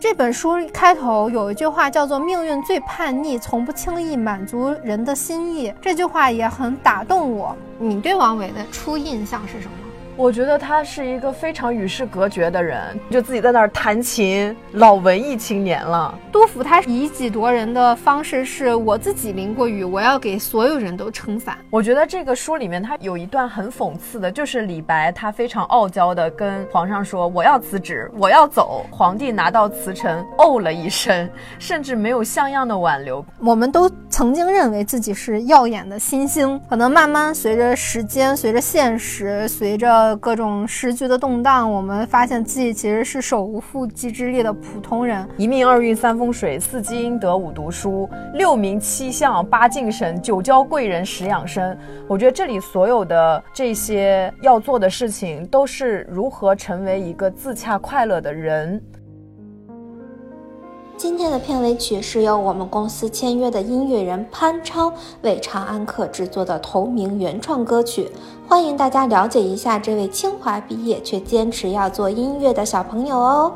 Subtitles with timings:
[0.00, 7.56] 这本书开头有一句话叫做“命运最叛逆，从不轻易满足人的心意”，这句话也很打动我。
[7.80, 9.72] 你对王维的初印象是什么？
[10.18, 16.12] 我觉得他是一个非常与世隔绝的人，就自己在那儿弹琴，老文艺青年了。
[16.32, 21.56] 杜甫他以己夺人的方式是我自己淋过雨，我要给所有人都撑伞。
[21.70, 28.84] 我觉得这个书里面他有一段很讽刺的，就是李白他非常傲娇的跟皇上说我要辞职，我要走。
[28.90, 31.30] 皇帝拿到辞呈，哦了一声，
[31.60, 33.24] 甚至没有像样的挽留。
[33.38, 40.16] 我们都曾经认为自己是耀眼的新星，可能慢慢随着时间，随着现实，随着。
[40.16, 45.24] 各种时局的动荡，我们发现自己其实是手无缚鸡之力的普通人。
[45.36, 51.78] 一命二运三风水，四积阴德五读书，六名七相八敬神，九交贵人十养生。
[52.08, 58.82] 我觉得这里所有的这些要做的事情，都是如何成为一个自洽快乐的人。
[60.98, 68.10] 今天的片尾曲是由我们公司签约的音乐人潘超为长安客制作的同名原创歌曲，
[68.48, 73.52] 欢迎大家了解一下这位清华毕业却坚持要做音乐的小朋友哦。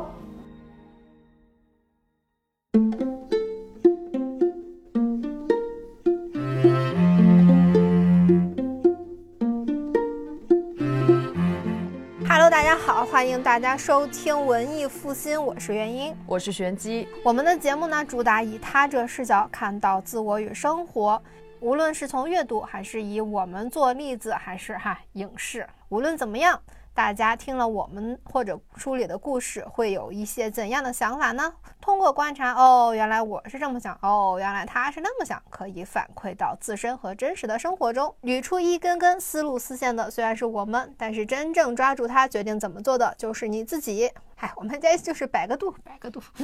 [12.74, 17.06] 好，欢迎大家收听文艺复兴，我是元英，我是玄机。
[17.22, 21.22] 我们的节目呢，主打以他者视角看到自我与生活，
[21.60, 26.60] 无论是从阅读，还是以我们做例子，还是哈影视，无论怎么样。
[26.94, 31.52] 大家听了我们或者书里的故事，会有一些怎样的想法呢？
[31.80, 44.10] 通过观察，哦，原来我是这么想，哦，原来他是那么想，可以反馈到自身和真实的生活中，捋出一根根思路丝线的，虽然是我们，但是真正抓住它，决定怎么做的，就是你自己。
[44.34, 46.20] 嗨，我们这就是摆个度，摆个度。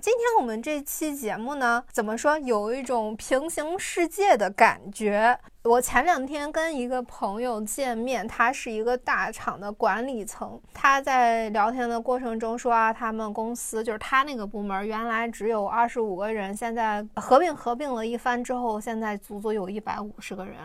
[0.00, 5.38] 今天我们这期节目呢，怎么说，有一种平行世界的感觉。
[5.68, 20.56] 我前两天跟一个朋友见面，他是一个大厂的管理层，他在聊天的过程中说啊，他们公司就是他那个部门原来只有二十五个人，现在合并合并了一番之后，现在足足有一百五十个人。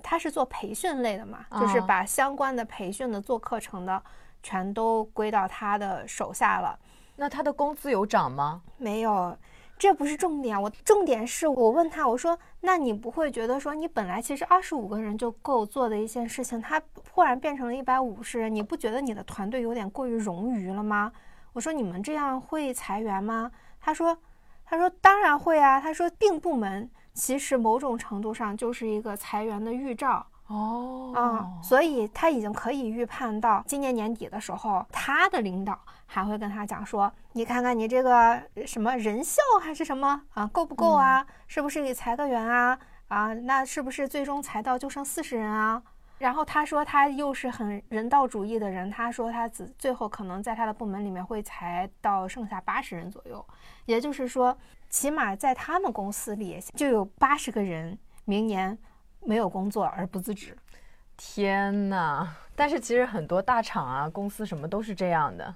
[0.00, 4.00] 他是做培训类的嘛，就是把相关的培训的、做课程的。
[4.44, 6.76] 全都归到他的手下了，
[7.14, 8.60] 那他的工资有涨吗？
[8.76, 9.36] 没有，
[9.78, 10.60] 这不是重点。
[10.60, 21.12] 我重点是我问他，我说：“那你不会觉得说，你本来其实二十五个人就够做的一件事情，他忽然变成了一百五十人，你不觉得你的团队有点过于冗余了吗？”
[21.52, 23.50] 我说：“你们这样会裁员吗？”
[23.80, 24.16] 他说
[24.64, 25.80] ：“他说当然会啊。
[25.80, 41.26] 他说并部门其实某种程度上就是一个裁员的预兆。”哦，啊，所以他已经可以预判到今年年底的时候，他的领导还会跟他讲说：“你看看你这个什么人效还是什么啊，够不够啊？
[41.46, 42.78] 是不是得裁个员啊？
[43.08, 45.82] 啊，那是不是最终裁到就剩四十人啊？”
[46.18, 53.42] 然后他说他又是很人道主义的人，他说他只最后可能在他的部门里面会裁到剩下八十人左右，
[53.86, 54.54] 也就是说，
[54.90, 58.76] 起码在他们公司里就有八十个人明年。
[59.24, 60.56] 没有工作而不自知，
[61.16, 62.28] 天呐！
[62.54, 65.54] 但是其实很多大厂啊、公司什么都是这样的。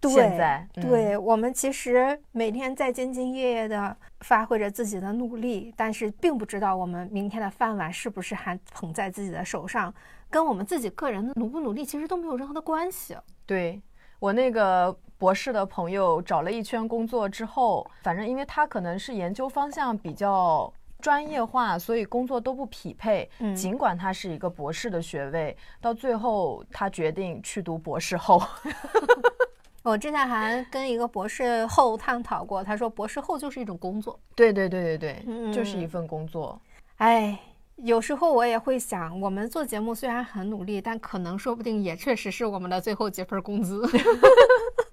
[0.00, 9.92] 对，现在对我们其实每天在兢兢业业的发挥着自己的努力，但是并不知道我们明天的饭碗是不是还捧在自己的手上，
[10.30, 13.16] 跟我们自己个人努不努力其实都没有任何的关系。
[13.44, 13.82] 对
[14.20, 20.72] 我那个博士的朋友找了一圈工作之后，反正因为他可能是研究方向比较。
[21.00, 23.28] 专业化，所以工作都不匹配。
[23.54, 28.42] 尽管他是一个博士的学位，到最后他决定去读博士后。
[29.84, 34.18] 我之前还跟一个博士后探讨过，他说博士后就是一种工作。
[34.34, 36.60] 对对对对对，就是一份工作。
[36.96, 37.38] 哎，
[37.76, 43.82] 有时候我也会想，我们做节目虽然很努力，但可能说不定也确实是我们的最后几份工资。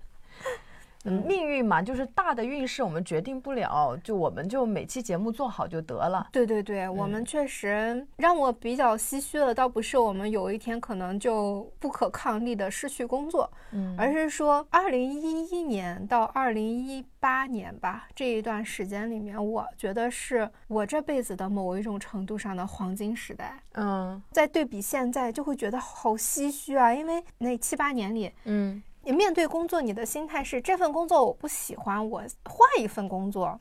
[1.06, 6.28] 嗯，命运嘛，就是大的运势我们决定不了，就我们就每期节目做好就得了。
[6.32, 23.60] 对对对，我们确实让我比较唏嘘的，倒不是我们有一天可能就不可抗力的失去工作，嗯，而是说二零一一年到二零一八年吧这一段时间里面，我觉得是我这辈子的某一种程度上的黄金时代。
[23.74, 28.82] 嗯，在对比现在，就会觉得好唏嘘啊，因为那七八年里，嗯。
[29.06, 33.60] 你面对工作，你的心态是这份工作我不喜欢，我换一份工作。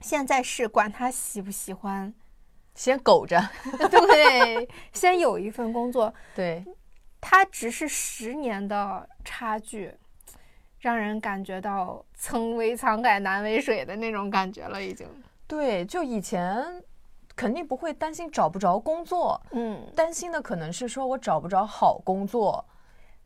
[0.00, 2.12] 现在是管他喜不喜欢，
[2.74, 3.38] 先苟着，
[3.90, 6.12] 对，先有一份工作。
[6.34, 6.64] 对，
[7.20, 9.94] 它只是十年的差距，
[10.78, 15.06] 让人感觉到曾为沧海难为水的那种感觉了，已经。
[15.46, 16.82] 对，就以前
[17.36, 22.64] 肯定不会担心找不着工作，嗯，担心的可能是说我找不着好工作。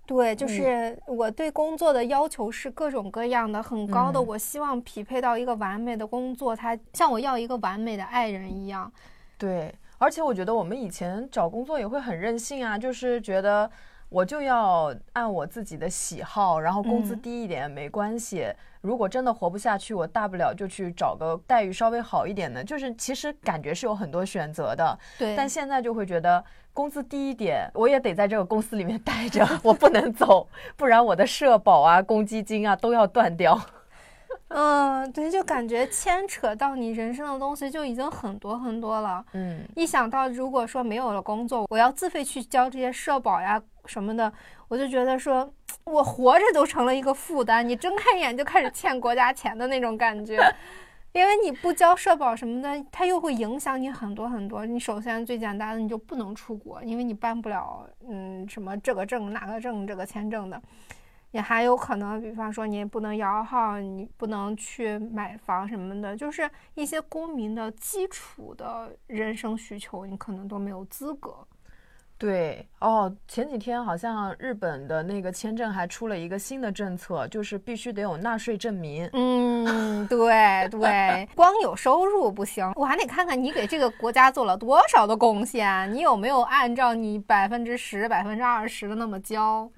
[0.09, 4.21] 对，就是我对工作的要求是各种各样的，很高的。
[4.21, 8.91] 我希望匹配到一个完美的工作，它像我要一个完美的爱人一样。
[9.37, 13.71] 对，而且我觉得我们以前找工作也会很任性啊，就是觉得。
[14.11, 18.51] 我就要按我自己的喜好，然后工资低一点没关系。
[18.81, 22.63] 如果真的活不下去，我大不了就去找个待遇稍微好一点的。
[22.63, 24.99] 就是其实感觉是有很多选择的。
[25.19, 25.35] 对。
[25.37, 33.61] 但现在就会觉得工资低一点，我也得在这个公司里面待着，我不能走，不然我的社保啊、公积金啊都要断掉。
[34.49, 39.25] 嗯，对，就感觉牵扯到你人生的东西就已经很多很多了。
[39.33, 39.61] 嗯。
[39.75, 43.61] 一想到如果说没有了工作，我要自费去交这些社保呀。
[43.87, 44.31] 什么的，
[44.69, 45.51] 我就觉得说，
[45.89, 47.67] 我活着都成了一个负担。
[47.67, 50.39] 你睁开眼就开始欠国家钱的那种感觉，
[51.13, 54.67] 因为你不交社保什么的，它又会影响你很多很多。
[54.67, 60.61] 你首先最简单的，你就不能出国，因为你办不了，嗯，什么这个证那个证这个签证的。
[61.31, 71.47] 你还有可能，比方说你不能摇号，你不能去买房什么的，就是一些公民的基础的人生需求，你可能都没有资格。
[72.19, 79.09] 对哦，前几天好像日本的那个签证还出了一个新的政策，就是必须得有纳税证明。
[79.13, 89.71] 嗯，对对，光有收入不行，我还得看看你给这个国家做了多少的贡献，你有没有按照你百分之十、百分之二十的那么交。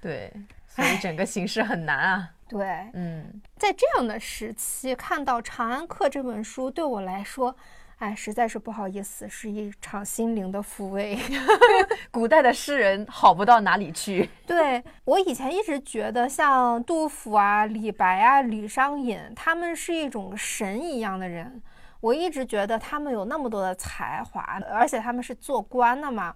[0.00, 0.32] 对，
[0.68, 2.30] 所以整个形势很难啊。
[2.48, 7.56] 对，嗯，在这样的时期看到《长安客》这本书，对我来说。
[7.98, 11.18] 哎，实在是不好意思，是一场心灵的抚慰。
[12.12, 14.30] 古代的诗人好不到哪里去。
[14.46, 21.60] 对我以前一直觉得，像杜甫啊、李白啊、李商隐，他们是一种神一样的人。
[22.00, 26.32] 我一直觉得他们有那么多的才华，而且他们是做官的嘛。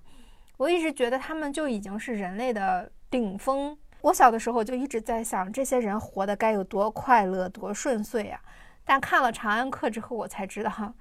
[0.56, 3.78] 我一直觉得他们就已经是人类的顶峰。
[4.00, 8.40] 我小的时候就一直在想，这些人活得该有多快乐、多顺遂啊！
[8.84, 10.92] 但看了《长安客》之后，我才知道。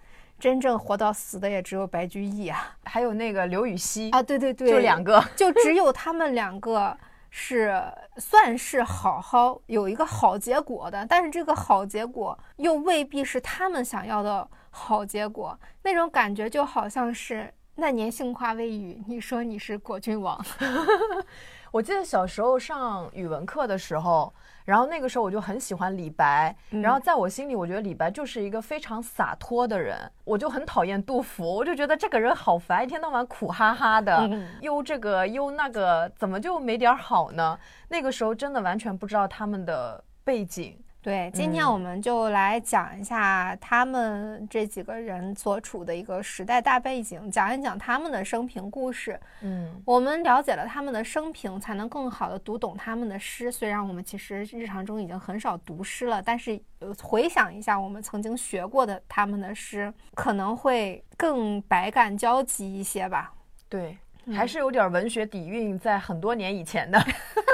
[0.42, 6.98] 真正活到死的也只有白居易啊，还有那个刘禹锡啊，对对对，就两个，就只有他们两个
[7.30, 7.80] 是
[8.18, 20.44] 算是好好有一个好结果的，但是这个好结果又未必是他们想要的好结果，那种感觉就好像是那年杏花微雨，你说你是果郡王。
[21.72, 24.32] 我记得小时候上语文课的时候。
[24.64, 30.10] 然后那个时候我就很喜欢李白，然后在我心里，我觉得李白就是一个非常洒脱的人。
[30.24, 34.30] 我就很讨厌杜甫，我就觉得这个人好烦，一天到晚苦哈哈的，
[34.62, 37.58] 忧这个忧那个，怎么就没点好呢？
[37.90, 40.78] 那个时候真的完全不知道他们的背景。
[41.04, 49.20] 对，今天我们就来讲一下他们这几个人所处的一个时代大背景，讲一讲他们的生平故事。
[49.42, 53.52] 嗯，我们了解了他们的生平，才能更好的读懂他们的诗。
[53.52, 56.62] 虽然我们其实日常中已经很少读诗了，但是
[57.02, 63.34] 回想一下我们曾经学过的他们的诗，可能会更百感交集一些吧。
[63.68, 63.98] 对。
[64.36, 67.04] 还是有点文学底蕴，在很多年以前的。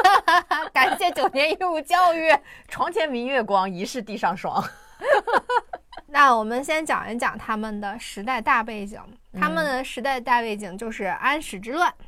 [0.74, 2.31] 感谢九年义务教育，
[2.68, 4.64] 床前明月光，疑是地上霜。
[6.07, 9.00] 那我们先讲一讲他们的时代大背景。
[9.40, 11.94] 他们的时代大背景就是安史之乱。
[12.00, 12.06] 嗯。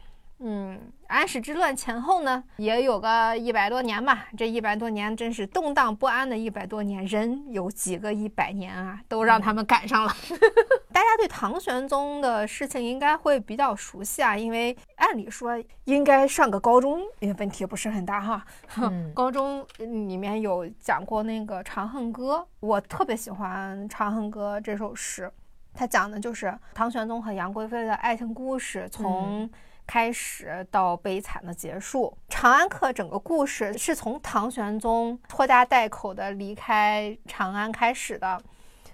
[1.07, 4.27] 安史之乱前后呢，也有个一百多年吧。
[4.37, 7.05] 这一百多年真是动荡不安的一百多年。
[7.05, 10.15] 人有几个一百年啊，都让他们赶上了。
[10.93, 18.45] 大家对唐玄宗的事情应该会比较熟悉啊，因为按理说应该上个高中，也问题不是很大哈。
[19.13, 25.29] 高中里面有讲过那个《长恨歌》，我特别喜欢《长恨歌》这首诗，
[25.73, 29.49] 它讲的就是唐玄宗和杨贵妃的爱情故事，从。
[29.89, 38.39] 开始到悲惨的结束，《长安客》整个故事是从唐玄宗拖家带口的离开长安开始的。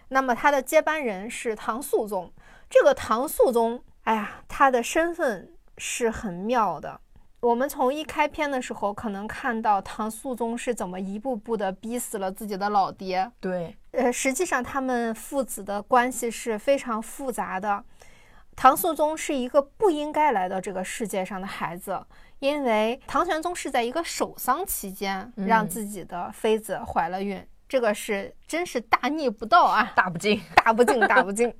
[0.08, 2.32] 那么他的接班人是唐肃宗。
[2.70, 7.02] 这个唐肃宗，哎呀，他的身份是很妙的。
[7.42, 13.30] 我们从一开篇的时候，可能看到唐肃宗是怎么一步步的逼死了自己的老爹。
[13.42, 17.84] 对，呃，实际上他们父子的关系是非常复杂的。
[18.56, 22.06] 唐肃宗是一个不应该来到这个世界上的孩子，
[22.40, 31.54] 因为唐玄宗是在一个守丧期间让自己的妃子怀了孕，这个是真是大逆不道啊，大不敬， 大不敬，大不敬。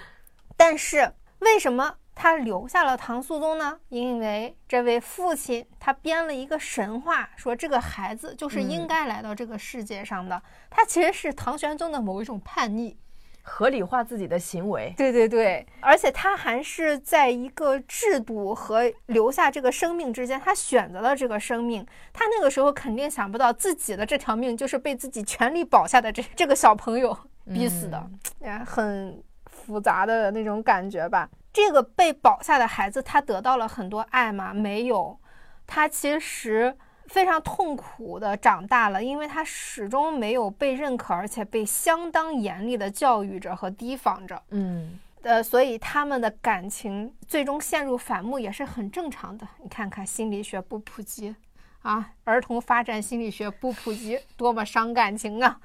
[0.56, 3.80] 但是为什么他留下了唐肃宗呢？
[3.88, 10.40] 因为这位父亲他编了一个神话，说这个孩子就是应该来到这个世界上的。
[10.70, 12.96] 他其实是唐玄宗的某一种叛逆，
[13.42, 14.94] 合理化自己的行为。
[14.96, 21.86] 对对对，而且他还是在一个制度和留下这个生命之间，他选择了这个生命。
[22.12, 27.16] 他那个时候肯定想不到自己的这条命就是被自己全力保下的这这个小朋友
[27.52, 31.28] 逼死的，哎，很复杂的那种感觉吧。
[31.52, 34.54] 这个被保下的孩子，他得到了很多爱吗？
[34.54, 35.18] 没有，
[35.66, 36.74] 他其实
[37.12, 44.42] 非常痛苦的长大了，因为他始终没有被认可，而且被相当严厉的教育着和提防着。
[44.48, 49.46] 嗯，呃，所以他们的感情最终陷入反目也是很正常的。
[49.62, 51.36] 你看看心理学不普及
[51.82, 55.60] 啊，儿童发展心理学不普及，多么伤感情啊！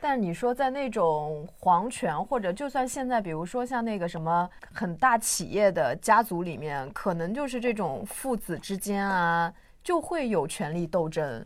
[0.00, 11.44] 但你说在那种皇权，或者就算现在，比如说像那个什么很大企业的家族里面，可能就是这种父子之间啊，就会有权力斗争。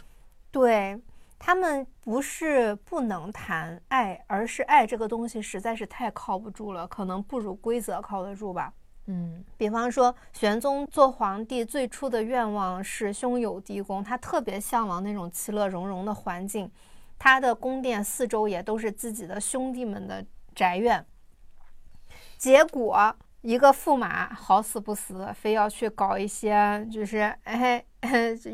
[0.51, 1.01] 对
[1.39, 8.73] 他们不是不能谈爱，而是爱这个东西实在是太靠不住了，可能不如规则靠得住吧。
[9.07, 16.71] 嗯，比方说玄宗做皇帝最初的愿望是兄友弟恭，他特别向往那种其乐融融的环境。
[17.19, 20.25] 他的宫殿四周也都是自己的兄弟们的
[20.55, 21.07] 宅院，
[22.37, 27.83] 结果一个驸马好死不死，非要去搞一些，就是哎，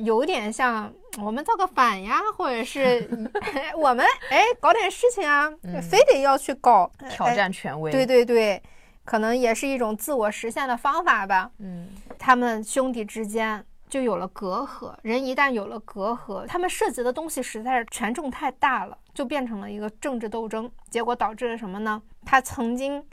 [0.04, 0.92] 有点像
[1.22, 3.08] 我们造个反呀，或者是
[3.76, 5.50] 我们哎搞点事情啊，
[5.90, 7.90] 非得要去搞挑战权威。
[7.90, 8.62] 对对对，
[9.04, 11.50] 可能也是一种自我实现的方法吧。
[11.58, 13.64] 嗯，他们兄弟之间。
[13.92, 22.00] 就有了隔阂，人一旦有了隔阂，他们涉及的东西实在是权重太大了，就变成了一个政治斗争，结果导致了什么呢？
[22.24, 23.04] 他曾经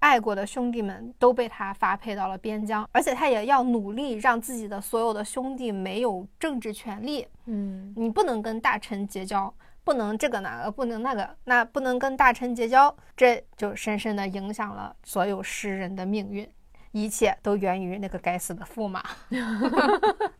[0.00, 7.26] 爱过的兄弟们都被他发配到了边疆，而且他也要努力让自己的所有的兄弟没有政治权利。
[7.46, 9.52] 嗯，你不能跟大臣结交，
[9.84, 16.48] 不能这个那个，不能那个，那不能跟大臣结交，这就深深的影响了所有诗人的命运。
[16.92, 19.04] 一切都源于那个该死的驸马。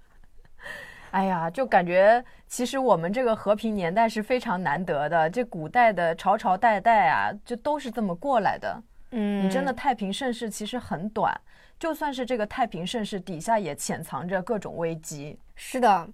[1.12, 5.29] 哎呀，就感觉其实我们这个和平年代是非常难得的。
[5.29, 8.83] 这古代的朝朝代代啊，就都是这么过来的。
[9.11, 11.38] 嗯，你真的太平盛世其实很短，
[11.79, 15.38] 就算是这个太平盛世底下也潜藏着各种危机。
[15.55, 16.09] 是的，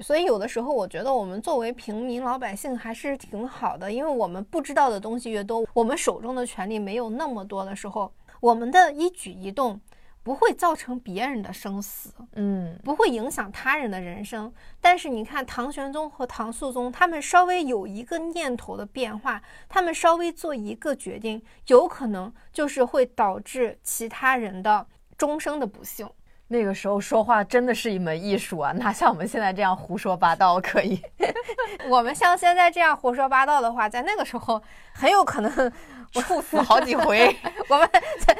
[0.00, 8.12] 所以有的时候我觉得我们作为平民老百姓还是挺好的，因为我们不知道的东西越多，我们手中的权利没有那么多的时候。
[8.40, 9.80] 我们的一举一动
[10.24, 14.52] 不会造成别人的生死，嗯，不会影响他人的人生。
[14.80, 24.86] 但是你看，唐玄宗和唐肃宗，他们稍微有一个念头的变化，他们稍微做一个决定，有可能就是会导致其他人的
[25.18, 26.08] 终生的不幸。
[26.48, 31.02] 那个时候说话真的是一门艺术啊，哪像我们现在这样胡说八道可以？
[31.88, 34.62] 我们像现在这样胡说八道的话，在那个时候
[34.92, 35.72] 很有可能。
[36.12, 37.34] 处死好几回，
[37.70, 37.88] 我们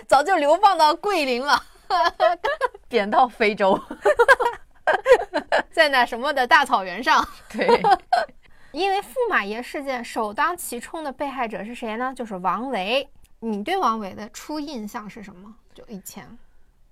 [0.06, 1.58] 早就流放到桂林了，
[2.88, 3.80] 贬到非洲，
[5.70, 7.26] 在那什么的大草原上。
[7.50, 7.66] 对，
[8.72, 12.12] 因为驸马爷事件首当其冲的被害者是谁呢？
[12.14, 13.08] 就是王维。
[13.40, 15.52] 你对王维的初印象是什么？
[15.74, 16.38] 就以前，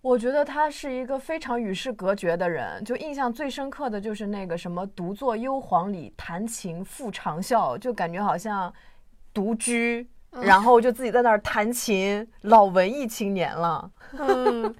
[0.00, 2.84] 我觉得他是一个非常与世隔绝的人。
[2.84, 8.72] 就印象最深刻的就是那个什么“独坐幽篁里，弹琴复长啸”，就感觉好像
[9.32, 10.08] 独居。
[10.30, 13.90] 然后就自己在那儿弹琴，老文艺青年了。
[14.12, 14.74] 嗯，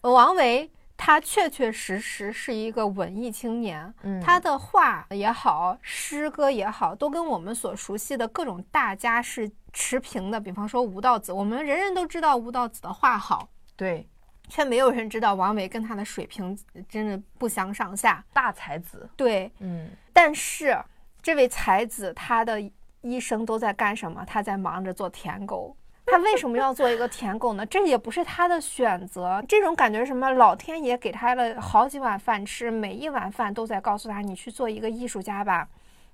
[0.00, 3.94] 王维他确确实实是一个文艺青年。
[4.02, 10.40] 嗯，他的画也好，诗歌也好，都跟我们所熟悉的各种大家是持平的。
[10.40, 14.08] 比方说吴道子，我们人人都知道吴道子的画好，对，
[14.48, 16.58] 却没有人知道王维跟他的水平
[16.88, 18.24] 真的不相上下。
[18.32, 20.76] 大才子，对，嗯，但是
[21.22, 22.60] 这位才子他的。
[23.10, 24.24] 一生都在干什么？
[24.26, 25.76] 他在忙着做舔狗。
[26.08, 27.66] 他为什么要做一个舔狗呢？
[27.66, 29.42] 这也不是他的选择。
[29.48, 30.30] 这种感觉什么？
[30.30, 35.68] 老天爷给他了好几碗饭吃，每一碗饭都在告诉他：“你去做一个艺术家吧。”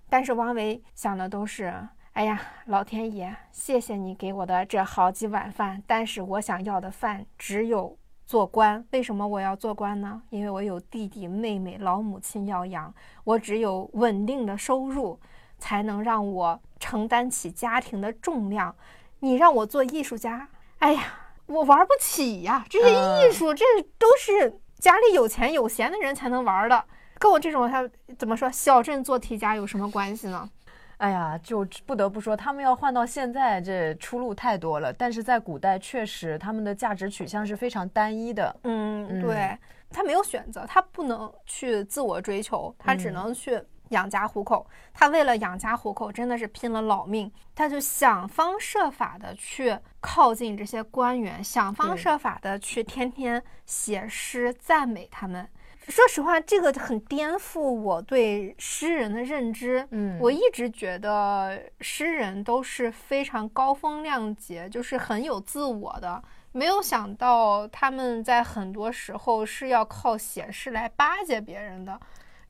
[0.09, 1.75] 但是王维想的都是
[2.13, 8.83] ：“哎呀，老天爷，谢谢你给我的这好几碗饭，但是我想要的饭只有做官。
[8.93, 10.23] 为什么我要做官呢？
[10.31, 12.95] 因为我有弟弟妹妹、老母亲要养，
[13.25, 15.21] 我只有稳定的收入。”
[15.59, 18.75] 才能让我承担起家庭的重量。
[19.21, 20.49] 你让我做艺术家，
[20.81, 21.05] 哎呀，
[21.47, 22.67] 我玩不起呀！
[22.69, 23.65] 这些艺术，这
[23.97, 26.85] 都是家里有钱有闲的人才能玩的，
[27.21, 30.51] 跟我这种他怎么说小镇做题家有什么关系呢？
[30.97, 34.93] 哎呀，就不得不说，他们要换到现在，这出路太多了。
[34.93, 38.55] 但是在古代，确实他们的价值取向是非常单一的。
[38.65, 39.57] 嗯，对，
[39.89, 43.61] 他没有选择，他不能去自我追求，他只能去
[43.93, 44.67] 养家糊口。
[44.93, 47.33] 他为了养家糊口，真的是拼了老命。
[47.55, 55.49] 他就想方设法的去靠近这些官员，想方设法的去天天写诗赞美他们。
[55.89, 59.87] 说实话，这个很颠覆我对诗人的认知。
[59.91, 66.23] 嗯，我一直觉得诗人都是非常高风亮节，就是很有自我的。
[66.53, 71.99] 没有想到他们在很多时候是要靠写诗来巴结别人的。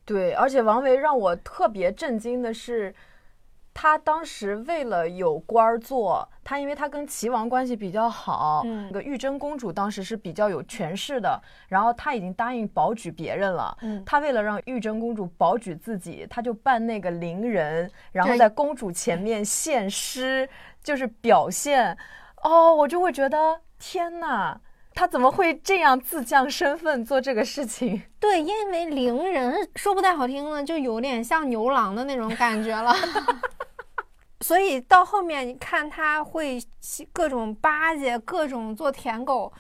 [0.05, 2.95] 对，而且王维让我特别震惊的是。
[3.75, 20.47] 他当时为了有官儿做，他因为他跟齐王关系比较好，嗯，那个玉贞公主当时是比较有权势的，然后他已经答应保举别人了，嗯，他为了让玉贞公主保举自己，他就扮那个伶人，然后在公主前面献诗，
[20.83, 21.97] 就是表现，
[22.43, 24.61] 哦，我就会觉得天哪，
[24.95, 28.03] 他怎么会这样自降身份做这个事情？
[28.21, 32.95] 对，因为伶人说不太好听呢，就有点像牛郎的那种感觉了。
[34.41, 36.61] 所以到后面，你看他会
[37.13, 39.53] 各种巴结，各种做舔狗，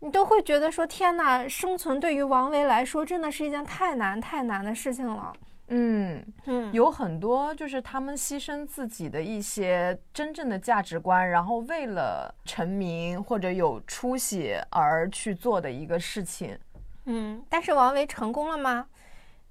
[0.00, 5.32] 你都会觉得说：天呐，生存对于王维来说真的是一件太难太难的事情了。
[5.68, 16.58] 嗯嗯，有很多就是他们牺牲自己的一些真正的价值观，然后为了成名或者有出息而去做的一个事情。
[17.04, 18.86] 嗯，但是王维成功了吗？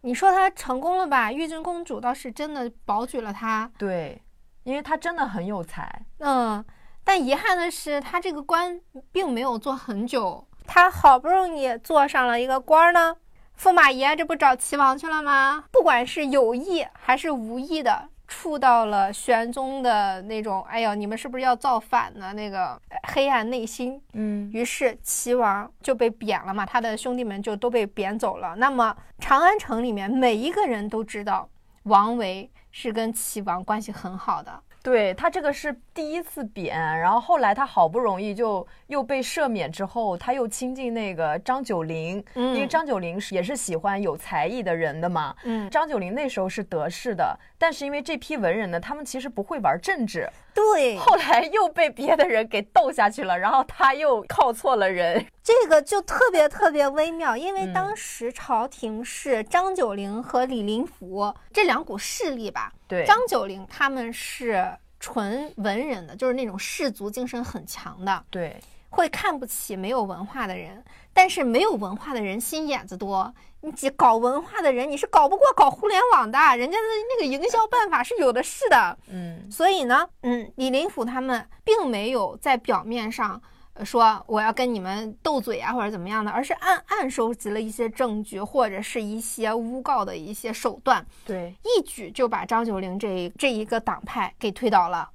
[0.02, 1.32] 你说他成功了吧？
[1.32, 3.72] 玉贞公主倒是真的保举了他。
[3.78, 4.22] 对。
[4.64, 6.62] 因为他真的很有才，嗯，
[7.02, 8.78] 但遗憾的是，他这个官
[9.14, 10.46] 并没有做很久。
[10.66, 13.16] 他好不容易做上了一个官呢，
[13.60, 15.64] 驸马爷这不找齐王去了吗？
[15.72, 22.34] 不管是有意还是无意的，触到了玄宗的那种，哎呀，你们是不是要造反呢？
[22.34, 28.56] 那个黑暗内心，嗯，于是齐王就被贬了嘛，他的兄弟们就都被贬走了。
[28.58, 31.50] 那么长安城里面每一个人都知道
[31.84, 32.50] 王维。
[32.70, 55.24] 是跟齐王关系很好的，对他这个是第一次贬，然后后来他好不容易就又被赦免之后，他又亲近那个张九龄，因为张九龄是也是喜欢有才艺的人的嘛，嗯，张九龄那时候是得势的，但是因为这批文人呢，他们其实不会玩政治，对，后来又被别的人给斗下去了，然后他又靠错了人。
[55.44, 62.74] 这个就特别特别微妙，因为当时朝廷是张九龄和李林甫这两股势力吧。
[62.88, 64.68] 对，张九龄他们是
[65.00, 68.26] 纯文人的，就是那种士族精神很强的。
[68.32, 70.84] 对，会看不起没有文化的人，
[71.18, 73.34] 但是没有文化的人心眼子多。
[73.62, 78.96] 你搞文化的人，你是搞不过搞互联网的，人家的那个营销办法是有的是的。
[79.10, 83.42] 嗯，所以呢，嗯，李林甫他们并没有在表面上。
[83.84, 95.10] 说我要跟你们斗嘴啊，或者怎么样的，而是暗暗收集了一些证据，或者是一些诬告的一些手段，对，一举就把张九龄这这一个党派给推倒了。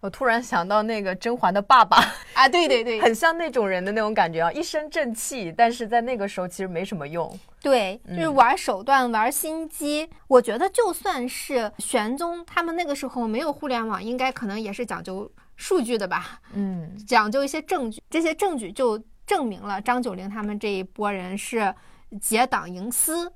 [0.00, 1.98] 我突然想到那个甄嬛的爸爸
[2.34, 7.38] 啊，对对对，很像那种人的那种感觉啊，一身正气，但是在那个时候其实没什么用。
[7.60, 10.08] 对，就是玩手段、玩心机。
[10.28, 15.30] 我觉得就算是玄宗他们那个时候没有互联网，应该可能也是讲究。
[15.60, 21.74] 数据的吧，嗯， 讲究一些证据，这些证据就证明了张九龄他们这一波人是
[22.20, 23.32] 结党营私，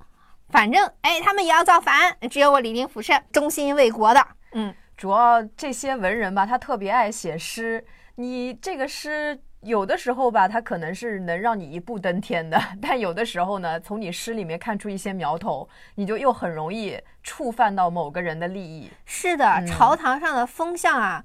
[0.47, 4.25] 反正哎，他们也要造反，只有我李林甫是忠心为国的。
[4.53, 7.83] 嗯，主要这些文人吧，他特别爱写诗，
[8.15, 18.89] 你这个诗有的时候吧，他可能是能让你一步登天的，但有的时候呢，从你诗里面看出一些苗头，你就又很容易触犯到某个人的利益。
[19.05, 21.23] 是的，朝堂上的风向啊。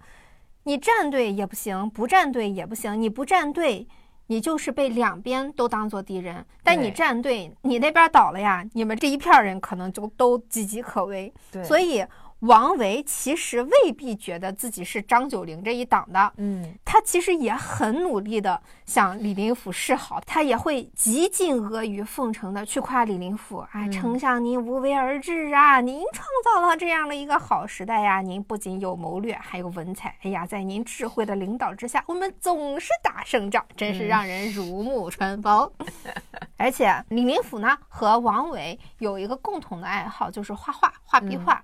[0.65, 3.01] 你站队也不行，不站队也不行。
[3.01, 3.87] 你不站队，
[4.29, 11.33] 你就是被两边都当做敌人；但你站队，你那边倒了呀，你们这一片人可能就都岌岌可危。
[11.51, 12.05] 对，所以。
[12.41, 35.69] 王维其实未必觉得自己是张九龄这一党的，嗯，他其实也很努力的向李林甫示好，他也会极尽阿谀奉承的去夸李林甫，哎，丞相您无为而治啊，您创造了这样的一个好时代呀，您不仅有谋略，还有文采，哎呀，在您智慧的领导之下，我们总是打胜仗，真是让人如沐春风。
[36.57, 41.61] 而且李林甫呢和王维有一个共同的爱好，就是画画，画壁画。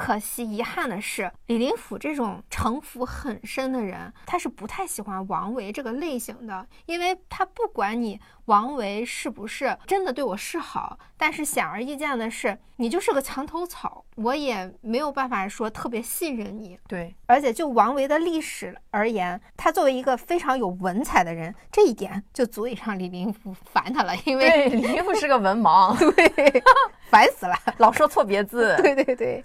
[0.00, 16.78] 可惜遗憾的是，李林甫这种城府很深的人，他是不太喜欢王维这个类型的，因为他不管你王维是不是真的对我示好，但是显而易见的是，你就是个墙头草，我也没有办法说特别信任你。
[16.88, 26.62] 对，而且就王维的历史而言，他作为一个非常有文采的人，这一点就足以让李林甫烦他了，因为李林甫是个文盲，对，
[27.10, 28.76] 烦死了，老说错别字。
[28.82, 29.44] 对对对，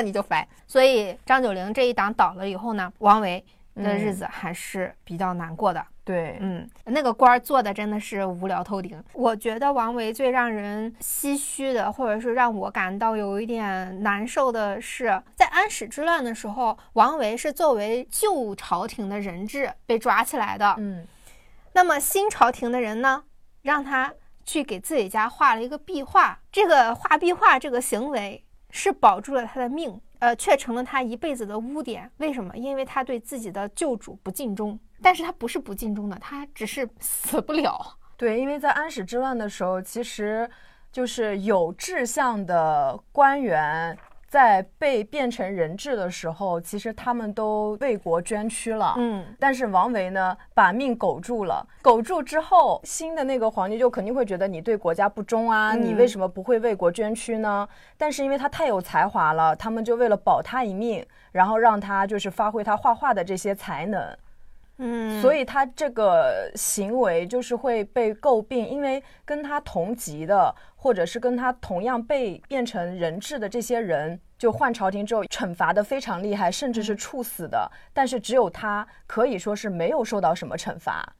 [0.00, 0.46] 你就烦。
[0.66, 5.84] 所以张九龄这一党倒了以后呢，王维的日子还是比较难过的。
[6.04, 9.02] 对，嗯，那个官儿做的真的是无聊透顶。
[9.12, 20.76] 我觉得王维最让人唏嘘的，或者是让我感到有一点难受的是，在安史之乱的时候，王维是作为旧朝廷的人质被抓起来的。
[20.78, 21.04] 嗯，
[21.72, 23.24] 那么新朝廷的人呢，
[23.62, 26.38] 让他去给自己家画了一个壁画。
[26.52, 28.44] 这个画壁画这个行为
[28.76, 32.10] 是保住了他的命，呃，却成了他一辈子的污点。
[32.18, 32.54] 为什么？
[32.56, 34.78] 因为他对自己的旧主不尽忠。
[35.02, 37.96] 但是他不是不尽忠的，他只是 死不了。
[38.16, 40.48] 对，因为在安史之乱的时候，其实
[40.92, 43.96] 就是有志向的官员
[44.28, 48.94] 在被变成人质的时候，其实他们都为国捐躯了。
[48.98, 51.66] 嗯，但是王维呢，把命苟住了。
[51.80, 57.68] 苟住之后，新的那个皇帝就肯定会觉得你对国家不忠啊，你为什么不会为国捐躯呢？
[57.96, 64.16] 但是因为他太有才华了，他们就为了保他一命，然后让他就是发挥他画画的这些才能。
[64.78, 77.70] 嗯，所以他这个行为就是会被诟病，因为跟他同级的，或者是跟他同样被变成人质的这些人，就换朝廷之后惩罚的非常厉害，甚至是处死的。
[77.94, 81.14] 但是只有他可以说是没有受到什么惩罚。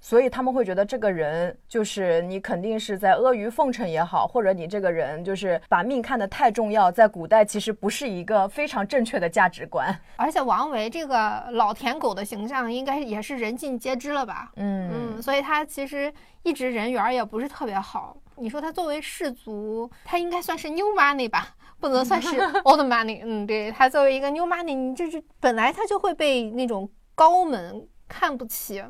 [0.00, 9.94] 所以他们会觉得这个人就是你，肯定是在阿谀奉承也好，或者你这个人就是把命看得太重要，在古代其实不是一个非常正确的价值观。
[10.16, 14.52] 而且王维这个老舔狗的形象，应该也是人尽皆知了吧？
[14.56, 16.12] 嗯嗯，所以他其实
[16.44, 18.16] 一直人缘也不是特别好。
[18.36, 23.20] 你说他作为士族，他应该算是 new money 吧，不能算是 old money。
[23.24, 28.80] 嗯，对他作为一个 new money，你就是本来他就会被那种高门看不起。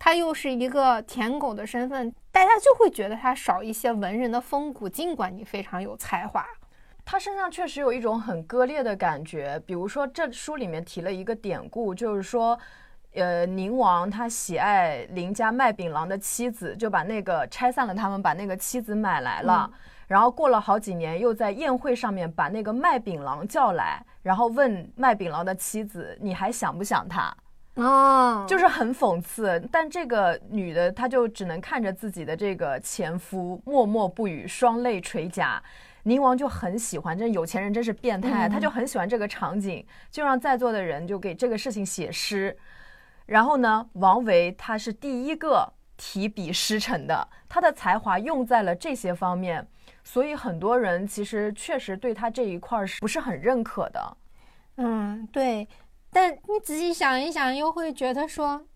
[0.00, 4.88] 他又是一个舔狗的身份，大家就会觉得他少一些文人的风骨。
[4.88, 6.42] 尽管你非常有才华，
[7.04, 9.62] 他身上确实有一种很割裂的感觉。
[9.66, 12.58] 比如说，这书里面提了一个典故，就是说，
[13.12, 19.70] 呃，宁王他喜爱邻家卖饼郎的妻子，就把那个拆散了他们，把那个妻子买来了。
[20.06, 27.36] 然后过了好几年，又在宴会上面把那个卖饼郎叫来，然后问卖饼郎的妻子：“你还想不想他？”
[27.76, 35.62] 哦，就是很讽刺，但这个女的她就只能看着自己的这个前夫默默不语，双泪垂颊。
[36.02, 42.56] 宁王就很喜欢，这有钱人真是变态，他就很喜欢这个场景，就让在座的人就给这个事情写诗。
[43.26, 49.66] 然后呢，王维他是第一个提笔诗成的，他的才华用在了这些方面，
[50.02, 54.16] 所以很多人其实确实对他这一块是不是很认可的？
[54.76, 55.68] 嗯，对。
[56.12, 58.66] 但你仔细想一想，又会觉得说，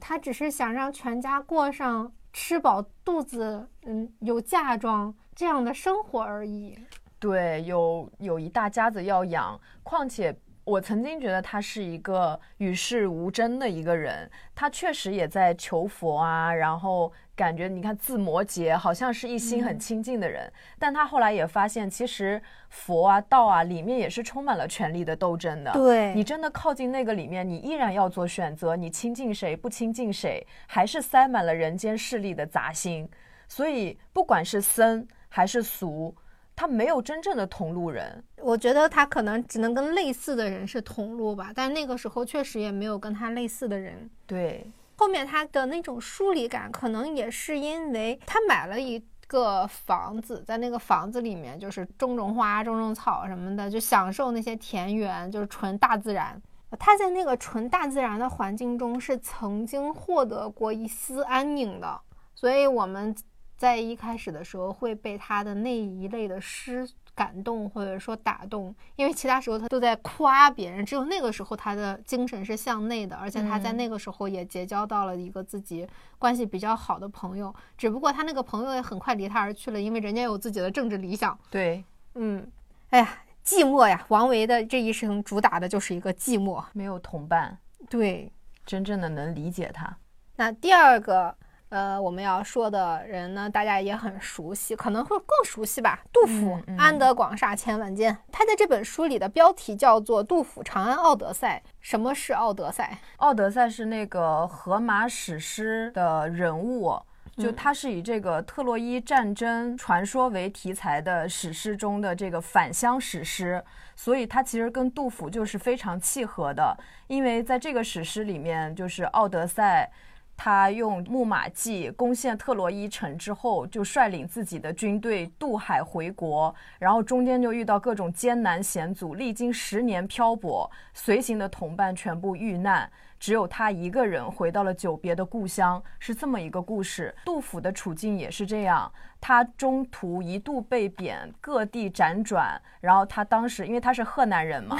[0.00, 6.78] 他只是想让全家过上吃饱肚子、嗯有嫁妆这样的生活而已。
[7.18, 10.36] 对，有有一大家子要养，况且。
[10.66, 25.72] 我曾经觉得他是一个与世无争的一个人，他确实也在求佛啊，然后感觉你看自摩诘，好像是一心很清净的人，但他后来也发现，其实佛啊道啊里面也是充满了权力的斗争的。
[25.72, 33.08] 对你真的靠近那个里面，你依然要做选择，你亲近谁不亲近谁，还是塞满了人间势力的杂心。
[33.48, 36.14] 所以不管是僧还是俗。
[36.56, 44.08] 他没有真正的同路人，我觉得他可能只能跟类似的人是同路吧，但那个时候确实也没有跟他类似的人。
[44.24, 44.64] 对，
[45.04, 56.40] 后面他的那种疏离感，可能也是因为他买了一个房子，在那个房子里面就是种种花、种种草什么的，就享受那些田园，就是纯大自然。
[56.78, 62.00] 他在那个纯大自然的环境中是曾经获得过一丝安宁的，
[62.34, 63.14] 所以我们。
[63.56, 75.86] 在一开始的时候会被他的那一类的诗感动，或者说打动，因为其他时候他都在夸别人，只有那个时候他的精神是向内的，而且他在那个时候也结交到了一个自己
[76.18, 81.38] 关系比较好的朋友，只不过他那个朋友也很快离他而去了，因为人家有自己的政治理想。
[81.50, 82.44] 对，嗯，
[82.90, 83.08] 哎呀，
[83.44, 87.56] 寂寞呀，王维的这一生主打的就是一个寂寞，没有同伴，
[87.88, 88.32] 对，
[88.66, 89.96] 真正的能理解他。
[90.36, 91.36] 那第二个。
[91.74, 96.04] 呃，我们要说的人呢，大家也很熟悉，可能会更熟悉吧。
[96.12, 98.16] 杜甫，安得广厦千万间。
[98.30, 101.60] 他在这本书里的标题叫做《杜甫长安奥德赛》。
[101.80, 103.00] 什么是奥德赛？
[103.16, 106.96] 奥德赛是那个荷马史诗的人物。
[107.36, 113.60] 就它是以这个特洛伊战争传说为题材的史诗中的这个返乡史诗，
[113.96, 116.78] 所以它其实跟杜甫就是非常契合的。
[117.08, 119.90] 因为在这个史诗里面，就是奥德赛，
[120.36, 132.90] 他用木马计攻陷特洛伊城之后，就率领自己的军队渡海回国，然后中间就遇到各种艰难险阻，历经十年漂泊，随行的同伴全部遇难。
[133.24, 137.14] 只有他一个人回到了久别的故乡，是这么一个故事。
[137.24, 144.76] 杜甫的处境也是这样，他中途一度被贬各地辗转，然后他当时因为他是河南人嘛，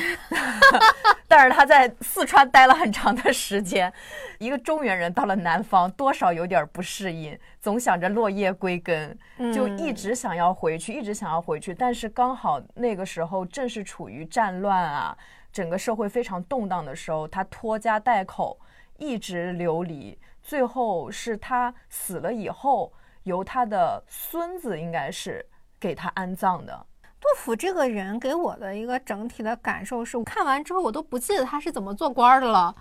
[1.27, 3.91] 但是他在四川待了很长的时间。
[4.39, 9.19] 一个中原人到了南方，多少有点不适应，总想着落叶归根，
[9.55, 11.73] 就一直想要回去，一直想要回去。
[11.73, 15.17] 但是刚好那个时候正是处于战乱啊。
[15.55, 18.59] 整个社会非常动荡的时候，他拖家带口
[18.99, 25.47] 一直流离，最后是他死了以后，由他的孙子应该是
[25.79, 26.85] 给他安葬的。
[27.25, 32.75] 杜甫这个人给我的一个整体的感受是，我看完之后我都不记得他是怎么做官的了，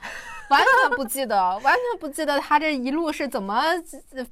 [0.49, 3.63] 完全不记得，完全不记得他这一路是怎么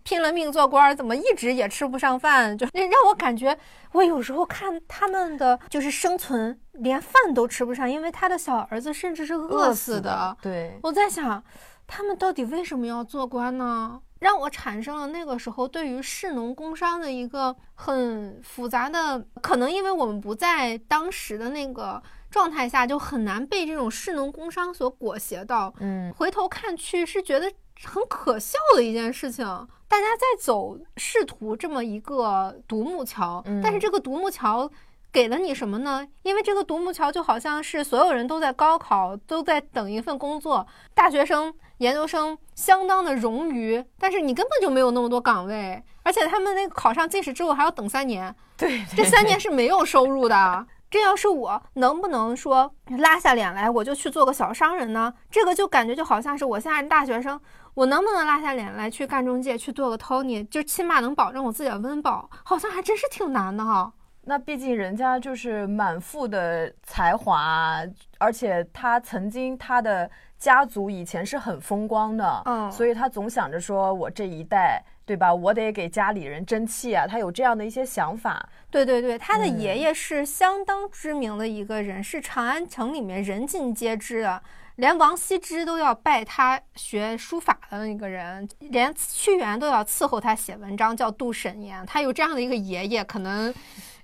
[0.04, 3.58] 拼了命做官，怎么一直也吃不上饭，就让我感觉
[3.94, 10.36] 我有时候看他们的就是生存连饭都吃不上，因为他的小儿子甚至是饿死的。
[10.42, 11.42] 对，我在想，
[11.88, 14.02] 他们到底为什么要做官呢？
[14.22, 25.74] 让我产生了那个时候对于士农工商的一个很复杂的，可能因为我们不在当时的那个状态下，就很难被这种士农工商所裹挟到。
[25.80, 27.52] 嗯，回头看去是觉得
[27.84, 29.44] 很可笑的一件事情。
[29.88, 34.70] 大家在走仕途这么一个独木桥，但是这个独木桥
[35.12, 36.08] 给了你什么呢？
[36.22, 41.52] 因为这个独木桥就好像是所有人都在高考，都在等一份工作，大学生。
[41.82, 50.68] 研究生相当的冗余，但是你根本就没有那么多岗位，而且他们那个考上进士之后还要等三年，对，这三年是没有收入的。
[50.92, 55.12] 这要是我，能不能说拉下脸来，我就去做个小商人呢？
[55.32, 57.40] 这个就感觉就好像是我现在大学生，
[57.74, 63.92] 我能不能拉下脸来去干中介，去做个 Tony，就起码能保证我自己的温饱，好像还真是挺难的哈。
[64.24, 67.82] 那毕竟人家就是满腹的才华，
[68.18, 70.10] 而且他曾经他的。
[70.42, 75.32] 家族以前是很风光的，嗯，所以他总想着说，我这一代，对吧？
[75.32, 78.50] 我得给家里人争气啊，他有这样的一些想法。
[78.72, 84.42] 对对对，他的爷爷是相当知名的一个人，是长安城里面人尽皆知的，
[84.78, 91.86] 连王羲之都要拜他学书法的那个人，连屈原都要伺候他写文章，叫杜审言。
[91.86, 93.54] 他有这样的一个爷爷，可能，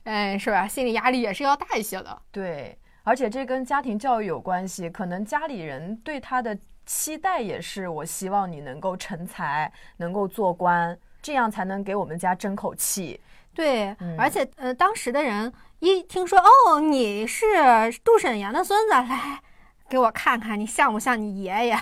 [0.08, 0.68] 哎，是吧？
[0.68, 2.22] 心理压力也是要大一些的。
[2.32, 2.78] 对。
[3.04, 13.18] 而且这跟家庭教育有关系，可能家里人对他的期待也是，我希望你能够成才，能够做官，这样才能给我们家争口气。
[13.54, 17.46] 对，而且呃，当时的人一听说哦，你是
[18.04, 19.42] 杜审言的孙子，来
[19.88, 21.80] 给我看看，你像不像你爷爷？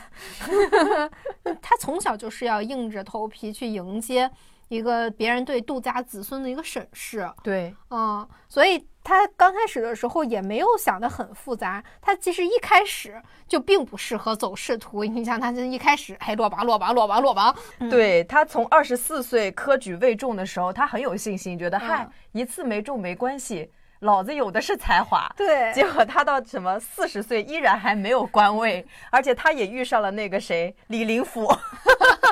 [1.60, 4.30] 他从小就是要硬着头皮去迎接
[4.68, 7.30] 一个别人对杜家子孙的一个审视。
[7.44, 8.86] 对，嗯，所以。
[9.08, 15.04] 他刚开始的时候也没有想得很复杂，他其实一开始就并不适合走仕途。
[15.04, 17.56] 你像他这一开始，哎，落榜，落榜，落榜，落榜。
[17.88, 25.32] 对他从二十四岁科举未中的时候，他很有信心，觉得嗨，一次没中没关系，老子有的是才华。
[25.38, 31.48] 对，结果他到什么四十岁依然还没有官位，而且他也遇上了那个谁李林甫，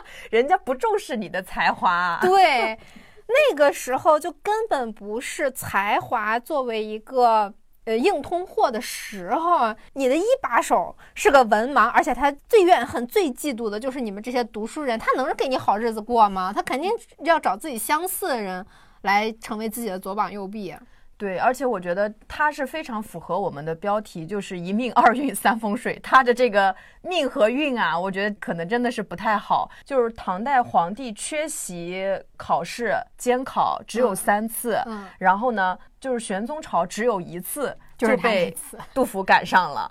[0.31, 2.19] 人家不重视你的才华。
[2.23, 2.77] 对。
[3.25, 7.51] 那个时候就根本不是才华作为一个
[7.85, 16.51] 呃硬通货的时候，你的一把手是个文盲，而且他最怨恨、最嫉妒的就是你们这些读书人，他能给你好日子过吗？
[16.53, 18.63] 他肯定要找自己相似的人
[19.03, 20.75] 来成为自己的左膀右臂。
[21.23, 25.97] 对，而且我觉得他是非常符合我们的标题，就是一命二运三风水。
[26.03, 29.71] 他的这个命和运啊，我觉得可能真的是不太好。
[29.85, 32.05] 就是唐代皇帝缺席
[32.35, 34.77] 考试监考只有三次，
[35.17, 38.53] 然后呢，就是玄宗朝只有一次就是被
[38.93, 39.89] 杜甫赶上了。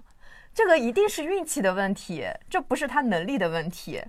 [0.52, 4.02] 这个一定是运气的问题，这不是他能力的问题。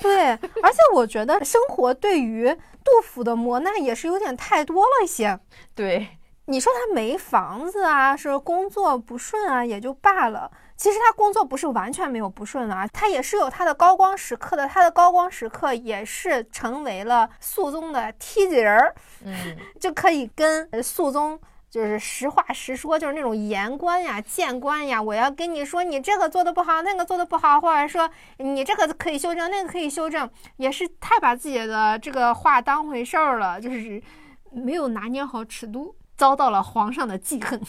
[0.00, 2.50] 对，而且我觉得生活对于
[2.82, 5.38] 杜甫的磨难也是有点太多了一些。
[5.74, 6.08] 对。
[6.46, 10.50] 你说他没房子啊，是工作不顺啊，也就罢了。
[10.76, 14.66] 其实他工作不是完全没有不顺啊，他也是有他的高光时刻的。
[14.66, 21.38] 他的高光时刻也是成为了肃宗的梯级人儿，嗯， 就可以跟肃宗
[21.70, 34.02] 就是实话实说，就是那种言官呀、谏官呀，我要跟你说，你这个做的不好，那个做的不好，或者说你这个可以修正，那个可以修正，也是太把自己的这个话当回事儿了，就是
[34.50, 35.94] 没有拿捏好尺度。
[36.16, 37.60] 遭到了皇上的记恨，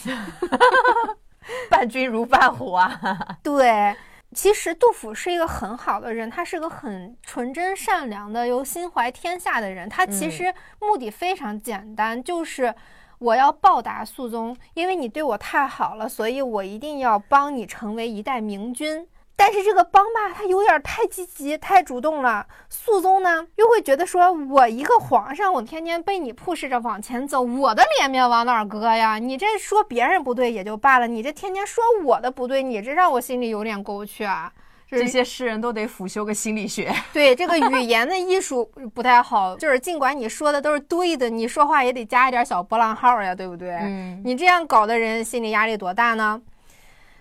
[1.70, 3.00] 伴君如伴虎啊！
[3.42, 3.94] 对，
[4.32, 9.88] 其实杜甫是一个很好的人，他是个很纯真善良的，又心怀天下的人。
[9.88, 12.74] 他其实目的非常简单，就是
[13.18, 19.06] 我要报答肃宗，因为你对我太好了，所以我一定要帮你成为一代明君。
[19.36, 22.46] 但是这个帮吧，他有点太积极、太主动了。
[22.70, 29.18] 肃宗呢，又会觉得说，我一个皇上，我天天被你迫使着往前走，我的脸面往哪儿搁呀？
[29.18, 34.52] 你这说别人不对也就罢了，你这天天说我的不对，你这让我心里有点过不去啊。
[34.90, 36.94] 这些诗人都得辅修个心理学。
[37.12, 43.70] 对，这个语言的艺术不太好，就是尽管你说的都是对的，你说话也得加一点小波浪号呀，对不对？
[43.70, 46.40] 嗯，你这样搞的人心理压力多大呢？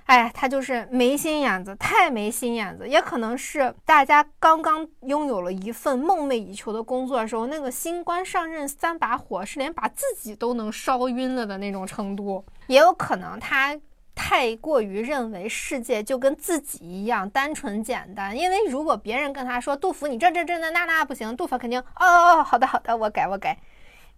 [0.06, 2.88] 哎，他就是没心眼子，太没心眼子。
[2.88, 12.44] 也可能是大家刚刚拥有了一份梦寐以求的工作的时候，那个新官上任三把火，是连把自己都能烧晕了的那种程度。
[12.68, 13.80] 也有可能他
[14.14, 18.38] 太过于认为世界就跟自己一样单纯简单。
[18.38, 23.58] 因为如果别人跟他说杜甫，你这这这那那那不行，杜甫肯定哦哦哦，好的好的，我改我改。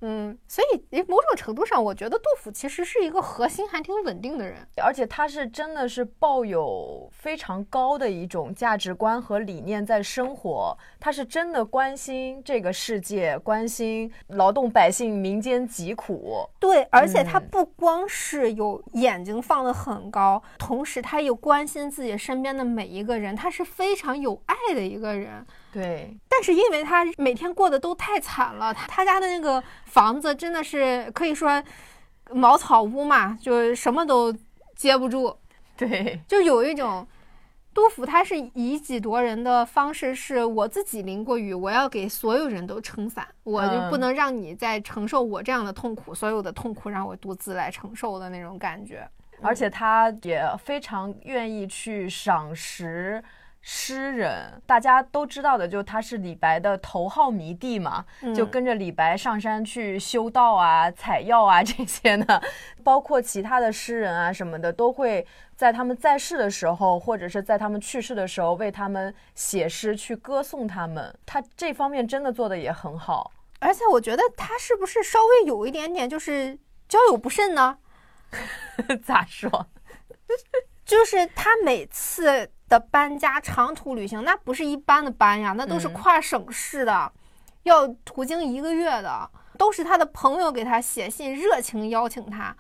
[0.02, 16.48] 嗯，所以某种程度上，我觉得杜甫其实是一个核心还挺稳定的人，而且他是真的是抱有非常高的一种价值观和理念在生活，他是真的关心这个世界，关心劳动百姓民间疾苦。
[16.60, 25.44] 对，而且他不光是有眼睛放得很高，同时他又关心自己身边的每一个人，他是非常有爱的一个人。
[25.76, 31.62] 对，但是因为他每天过得都太惨了，他他家的那个房子真的是可以说
[32.32, 34.34] 茅草屋嘛，就什么都
[34.74, 35.38] 接不住。
[35.76, 37.06] 对，就有一种
[37.74, 49.06] 杜甫他是以己夺人的方式，是我自己淋过雨，我要给所有人都撑伞，我就不能让你再承受我这样的痛苦，所有的痛苦让我独自来承受的那种感觉。
[49.42, 53.22] 而且他也非常愿意去赏识。
[53.68, 62.42] 诗人，大家都知道的，就他是李白的头号迷弟嘛，就跟着李白上山去修道啊、采药啊这些呢，
[62.84, 65.26] 包括其他的诗人啊什么的，都会
[65.56, 71.18] 在他们在世的时候，或者是在他们去世的时候，为他们写诗去歌颂他们。
[71.26, 76.56] 他这方面真的做的也很好，而且我觉得他是不是稍微有一点点就是
[76.88, 77.80] 交友不慎呢？
[79.04, 79.66] 咋说？
[80.86, 82.50] 就是他每次。
[82.68, 87.12] 的搬家长途旅行，那不是一般的搬呀，那都是跨省市的，
[87.62, 92.58] 要途经一个月的，都是他的朋友给他写信，热情邀请他，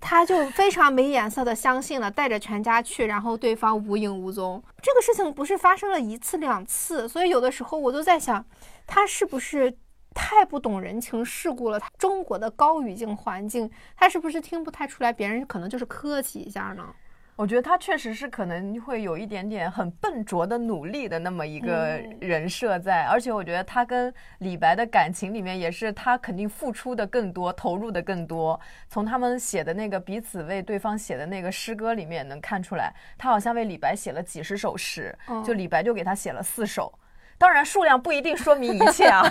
[0.00, 4.62] 他就非常没眼色的相信了，带着全家去，然后对方无影无踪。
[4.80, 8.46] 这个事情不是发生了一次两次，所以有的时候我都在想，
[8.86, 9.76] 他是不是
[10.14, 11.80] 太不懂人情世故了？
[11.80, 16.94] 他中国的高语境环境，他是不是听不太出来别人可能就是客气一下呢？
[17.36, 28.60] 我觉得他确实是可能会有一点点很笨拙的努力的那么一个人设在，而且我觉得他跟李白的感情里面也是他肯定付出的更多，投入的更多。
[28.90, 36.92] 从他们写的那个彼此为对方写的那个诗歌里面能看出来，他好像为李白写了几十首诗，就李白就给他写了四首。
[37.38, 39.24] 当然数量不一定说明一切啊。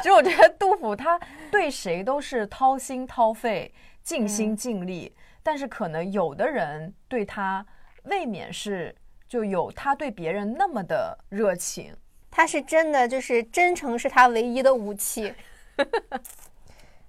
[0.00, 1.20] 其实我觉得杜甫他
[1.50, 3.70] 对谁都是掏心掏肺、
[4.02, 5.12] 尽心尽力。
[5.42, 7.64] 但是可能有的人对他
[8.04, 8.94] 未免是
[9.28, 11.94] 就有他对别人那么的热情，
[12.30, 15.34] 他是真的就是真诚是他唯一的武器。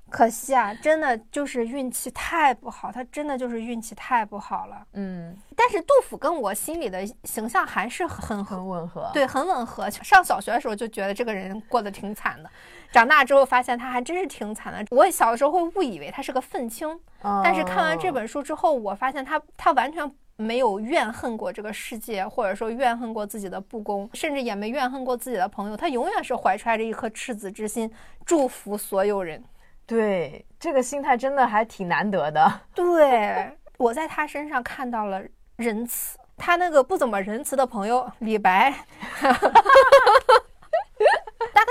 [0.09, 4.83] 可惜啊，真的就是运气太不好，他真的就是运气太不好了。
[4.93, 9.87] 嗯，但是杜甫跟我心里的形象还是很很吻合，对，很吻合。
[9.87, 12.49] 上小学的时候就觉得这个人过得挺惨的，
[12.91, 14.85] 长大之后发现他还真是挺惨的。
[14.95, 16.99] 我小的时候会误以为他是个愤青，
[17.43, 25.77] 但是看完这本书之后，我发现他他完全没有怨恨过这个世界，或者说怨恨过自己的不公，甚至也没怨恨过自己的朋友。
[25.77, 27.91] 他永远是怀揣着一颗赤子之心，
[28.25, 29.43] 祝福所有人。
[29.85, 32.61] 对，这个心态真的还挺难得的。
[32.73, 35.21] 对，我在他身上看到了
[35.57, 36.17] 仁慈。
[36.37, 38.73] 他那个不怎么仁慈的朋友李白，
[39.21, 39.33] 大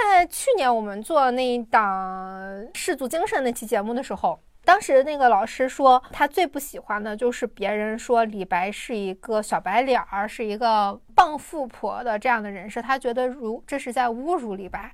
[0.04, 2.42] 概在去年我们做那一档
[2.74, 4.38] 《氏族精神》那期节目的时候。
[4.64, 14.92] 当时那个老师说，他最不喜欢的就是别人说李白是一个小白脸儿，是一个傍富婆的这样的人设，他觉得如这是在侮辱李白。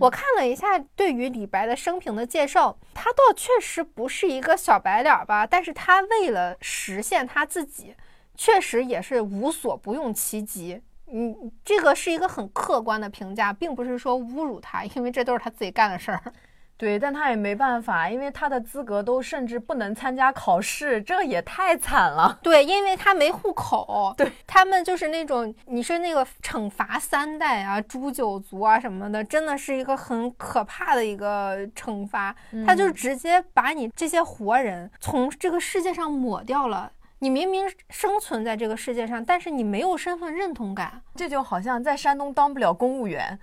[0.00, 7.94] 我看了一下对于李白的生平的介绍，他倒确实不是一个小白脸儿吧，但是他为了实现他自己，
[8.34, 10.82] 确实也是无所不用其极。
[11.12, 16.22] 嗯，这个是一个很客观的评价，并不是说侮辱他，因为这都是他自己干的事儿。
[16.78, 22.40] 对，但他也没办法，因为他的资格都甚至不能参加考试，这也太惨了。
[22.42, 24.12] 对，因为他没户口。
[24.18, 32.34] 对他们就是那种，你说那个惩罚三代啊、诛九族啊什么的，真的是一个很可怕的一个惩罚。
[32.66, 36.90] 他就直接把你这些活人从这个世界上抹掉了。
[37.22, 41.00] 你明明生存在这个世界上，但是你没有身份认同感。
[41.14, 43.38] 这就好像在山东当不了公务员。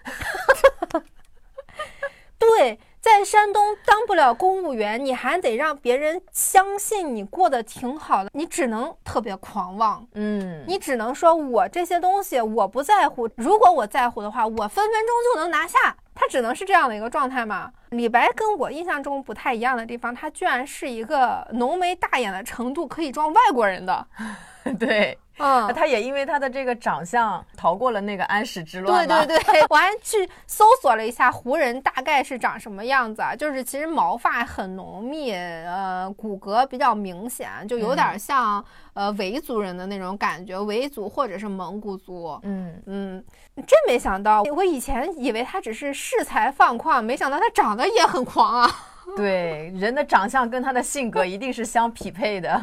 [2.38, 2.78] 对。
[3.02, 15.96] 在山东当不了公务员，你还得让别人相信你过得挺好的，你只能特别狂妄，嗯，你只能说我这些东西我不在乎，如果我在乎的话，我分分钟就能拿下。
[16.14, 17.72] 他只能是这样的一个状态嘛？
[17.92, 24.06] 李白跟我印象中不太一样的地方，他居然是一个浓眉大眼的程度可以装外国人的，
[24.78, 25.18] 对。
[25.40, 29.08] 嗯，他也因为他的这个长相逃过了那个安史之乱。
[29.08, 33.36] 对对对， 我还去搜索了一下胡人大概是长什么样子啊？
[33.36, 38.64] 就是其实毛发很浓密，呃，骨骼比较明显，就有点像
[38.94, 42.40] 呃维族人的那种感觉，维族或者是蒙古族。
[42.44, 43.24] 嗯嗯，
[43.56, 48.70] 真没想到，我以前以为他只是恃才放旷，没想到他长得也很狂啊。
[49.16, 52.62] 对，人的长相跟他的性格一定是相匹配的。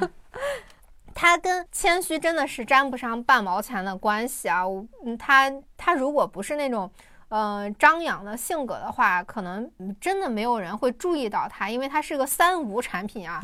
[1.19, 4.65] 他跟谦虚真的是沾不上半毛钱的关系啊！
[5.03, 6.91] 嗯，他他如果不是那种，
[7.31, 13.41] 呃，张扬的性格的话，可能真的没有人会注意到他，因为他是个三无产品啊。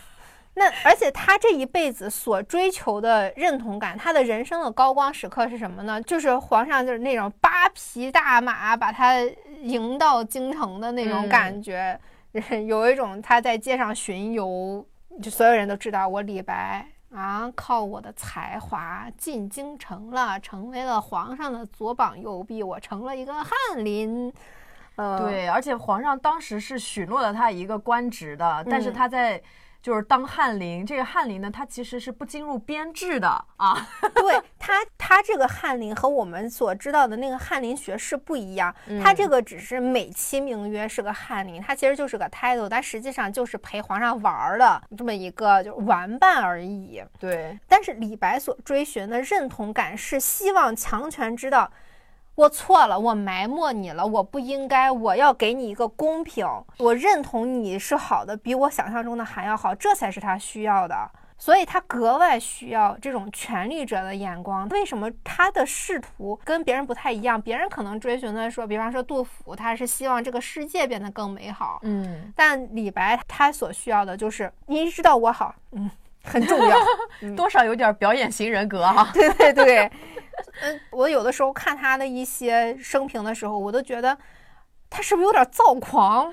[0.56, 6.00] 那而且他这一辈子所追求的认同感，他的人生的高光时刻是什么呢？
[6.00, 9.20] 就是皇上就是那种八匹大马把他
[9.60, 12.00] 迎到京城的那种感觉，
[12.66, 14.82] 有一种他在街上巡游，
[15.22, 16.86] 就所有人都知道我李白。
[17.14, 17.50] 啊！
[17.54, 24.32] 靠我的才华进京城了，成为了皇上的左膀右臂，我成了一个翰林。
[24.96, 29.42] 呃，对，而且皇上当时是许诺了他一个官职的，但是他在。
[29.82, 33.88] 就是当翰林，这个翰林呢，他其实是不进入编制的啊。
[34.14, 47.02] 对他，他这个翰林和我们所知道的那个翰林学士不一样，他这个只是美其名曰是个翰林，他其实就是个 title，但实际上就是陪皇上玩的这么一个就是玩伴而已。
[47.18, 51.70] 对，但是李白所追寻的认同感是希望强权知道。
[52.34, 56.46] 我错了，我埋没你了，我不应该，我要给你一个公平。
[56.78, 61.10] 我认同你是好的，比我想象中的还要好，这才是他需要的。
[61.36, 64.68] 所以他格外需要这种权力者的眼光。
[64.68, 67.40] 为什么他的仕途跟别人不太一样？
[67.40, 71.78] 别人可能追寻的说，比方说杜甫，他是希望这个世界变得更美好。
[71.82, 75.90] 嗯，但李白他所需要的就是你知道我好，嗯，
[76.24, 76.78] 很重要，
[77.36, 79.10] 多少有点表演型人格 哈。
[79.12, 79.90] 对对对。
[80.62, 84.16] 嗯，我有的时候看他的一些生平的时候，我都觉得
[84.88, 86.32] 他是不是有点躁狂，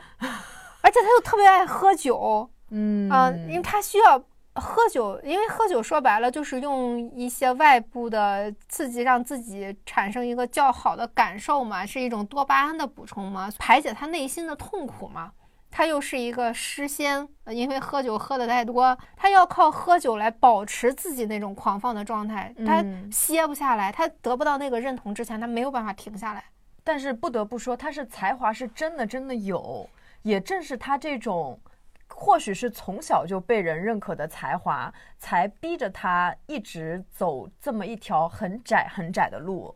[0.82, 4.18] 而且他又特别爱喝酒，嗯啊，因为他需要
[4.56, 15.32] 喝酒，因为喝酒说白了就是用一些外部的刺激让自己产生一个较好的感受嘛，是一种多巴胺的补充嘛，排解他内心的痛苦嘛。
[15.70, 26.44] 他又是一个诗仙，因为喝酒喝的太多，他要靠喝酒来保持自己那种狂放的状态，他歇不下来，他得不到那个认同之前，他没有办法停下来。
[26.84, 29.88] 但是不得不说，他是才华是真的真的有，
[30.22, 31.60] 也正是他这种，
[32.08, 39.76] 或许是从小就被人认可的才华，才逼着他一直走这么一条很窄很窄的路。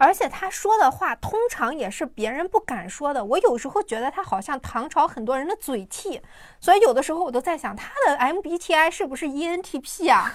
[0.00, 3.22] 而且他说的话通常也是别人不敢说的。
[3.22, 6.22] 我有时候觉得他好像唐朝很多人的嘴替，
[6.58, 10.32] 所以有的时候我都在想，他的 MBTI 是不是 ENTP 啊？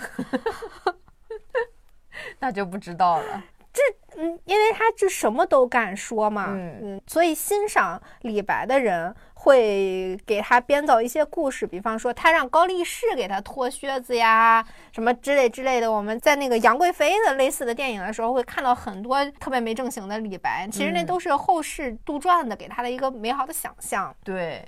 [2.39, 3.43] 那就不知道了。
[3.73, 3.81] 这
[4.17, 9.13] 嗯，因为他这什么都敢说嘛，嗯，所以欣赏李白的人
[9.45, 15.91] 会给他编造一些故事，比方说他让高力士给他脱靴子呀，什么之类之类的。
[15.91, 24.13] 我们在那个杨贵妃的类似的电影的时候，会看到很多特别没正形的李白，其实那都是后世杜撰的，给他的一个美好的想象。
[24.23, 24.65] 对。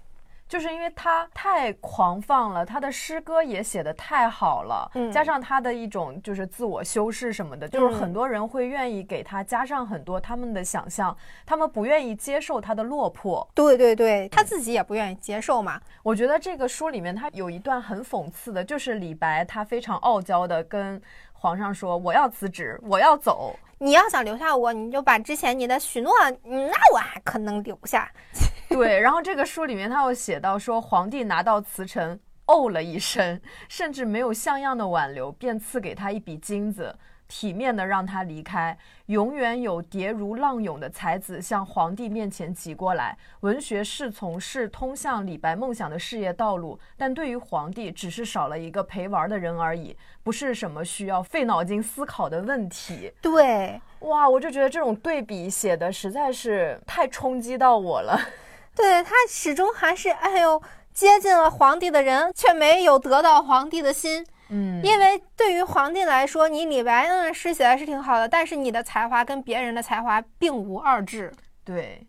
[0.48, 13.48] 就是因为他太狂放了，他的诗歌也写的太好了，嗯，加上他的一种就是自我修饰什么的，就是很多人会愿意给他加上很多他们的想象，他们不愿意接受他的落魄。
[13.54, 15.82] 对对对，他自己也不愿意接受嘛。
[16.02, 21.02] 我觉得这个书里面他有一段很讽刺的，就是李白他非常傲娇的跟
[21.34, 23.54] 皇上说：“我要辞职，我要走。
[23.80, 26.12] 你要想留下我，你就把之前你的许诺，
[26.44, 28.12] 那我还可能留下。
[28.70, 36.98] ”对，然后这个书里面他又写到说，皇帝拿到辞呈，哦了一声，甚至没有像样的挽留，便赐给他一笔金子，
[37.28, 38.78] 体面的让他离开。
[39.08, 53.14] 永远有叠如浪涌的才子向皇帝面前挤过来，文学侍从是通向李白梦想的事业道路，但对于皇帝，只是少了一个陪玩的人而已，不是什么需要费脑筋思考的问题。
[53.22, 58.20] 对，哇，我就觉得这种对比写的实在是太冲击到我了。
[58.76, 60.62] 对他始终还是哎呦，
[60.94, 64.26] 接近了皇帝的人，却没有得到皇帝的心。
[64.50, 71.34] 嗯，因为对于皇帝来说，你李白嗯诗写的是挺好的，但是你的才华跟别人的才华并无二致。
[71.64, 72.06] 对，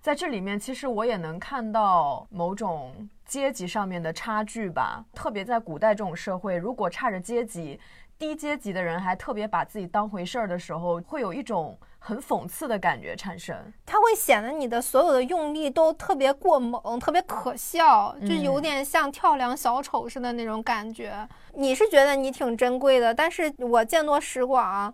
[0.00, 7.78] 在这里面其实我也能看到某种阶级上面的差距吧，特别在古代这种社会，如果差着阶级。
[8.18, 13.56] 低阶级的人还特别把自己当回事儿的时候，会有一种很讽刺的感觉产生。
[13.86, 21.28] 它会显得你的所有的用力都特别过猛，特别可笑，就有点像跳梁小丑似的那种感觉。
[21.54, 24.92] 你是觉得你挺珍贵的，但是我见多识广。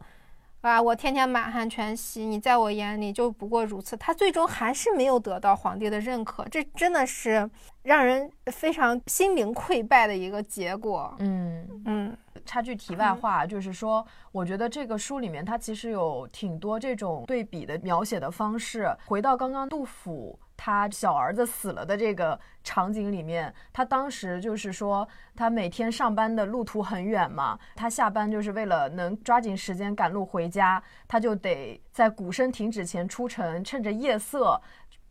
[0.61, 0.81] 啊！
[0.81, 3.95] 我天天满汉全席，你在我眼里就不过如此。
[3.99, 7.51] 他最终还是没有得到皇帝的认可，这真的是
[7.85, 11.14] 让人非常心灵溃败的一个结果。
[11.20, 12.16] 嗯嗯。
[12.45, 18.95] 插句题外话，就是说，我觉得这个书里面它其实有挺多这种对比的描写的方式。
[19.07, 20.39] 回到刚刚杜甫。
[20.57, 34.59] 他小儿子死了的这个场景里面，他当时就是说，他每天上班的路途很远嘛，他下班就是为了能抓紧时间赶路回家，他就得在鼓声停止前出城，趁着夜色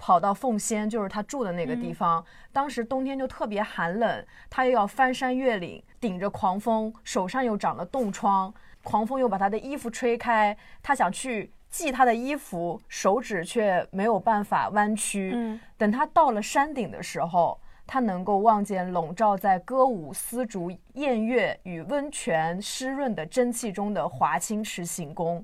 [0.06, 2.22] 跑到奉先，就是他住的那个地方。
[2.52, 11.54] 当时冬天就特别寒冷，他又要翻山越岭，顶着狂风，手上又长了冻疮，狂风又把他的衣服吹开，他想去。
[11.70, 15.32] 系他的衣服，手指却没有办法弯曲。
[15.34, 25.44] 嗯，等他到了山顶的时候，他能够望见笼罩在歌舞、丝竹、宴乐与温泉湿润的蒸汽中的华清池行宫。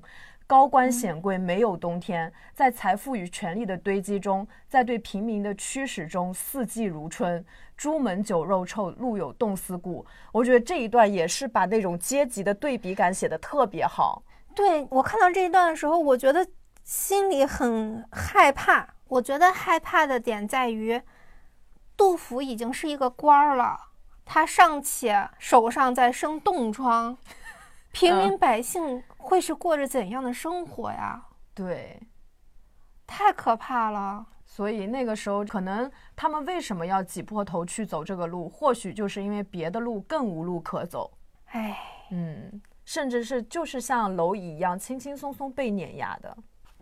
[0.50, 7.46] 高官显贵没有冬天，在财富与权力的堆积中，在对平民的驱使中，四季如春。
[7.76, 10.04] 朱门酒肉臭，路有冻死骨。
[10.32, 14.24] 我觉得这一段也是把那种阶级的对比感写得特别好。
[14.52, 16.44] 对我看到这一段的时候，我觉得
[16.82, 18.94] 心里很害怕。
[19.06, 21.00] 我觉得害怕的点在于，
[21.96, 23.78] 杜甫已经是一个官儿了，
[24.24, 27.16] 他尚且手上在生冻疮，
[27.92, 31.26] 平民百姓会是过着怎样的生活呀？
[31.54, 32.00] 对，
[33.06, 34.26] 太可怕了。
[34.44, 38.48] 所以那个时候，可能他们为什么要挤破头去走这个路？
[38.48, 41.10] 或许就是因为别的路更无路可走。
[41.46, 41.78] 哎，
[42.10, 42.60] 嗯。
[42.82, 46.36] 甚至是就是像蝼蚁一样轻轻松松被碾压的，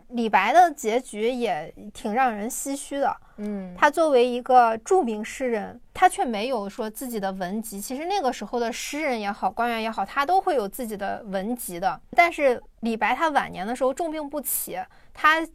[0.09, 3.15] 李白的结局也挺让人唏嘘的。
[3.37, 7.79] 嗯，他作为一个著名诗人，他却没有说自己的文集。
[7.79, 11.99] 其实那个时候的诗人也好，官员也好，他都会有自己的文集的。
[12.11, 14.77] 但是李白他晚年的时候重病不起，
[15.13, 15.47] 他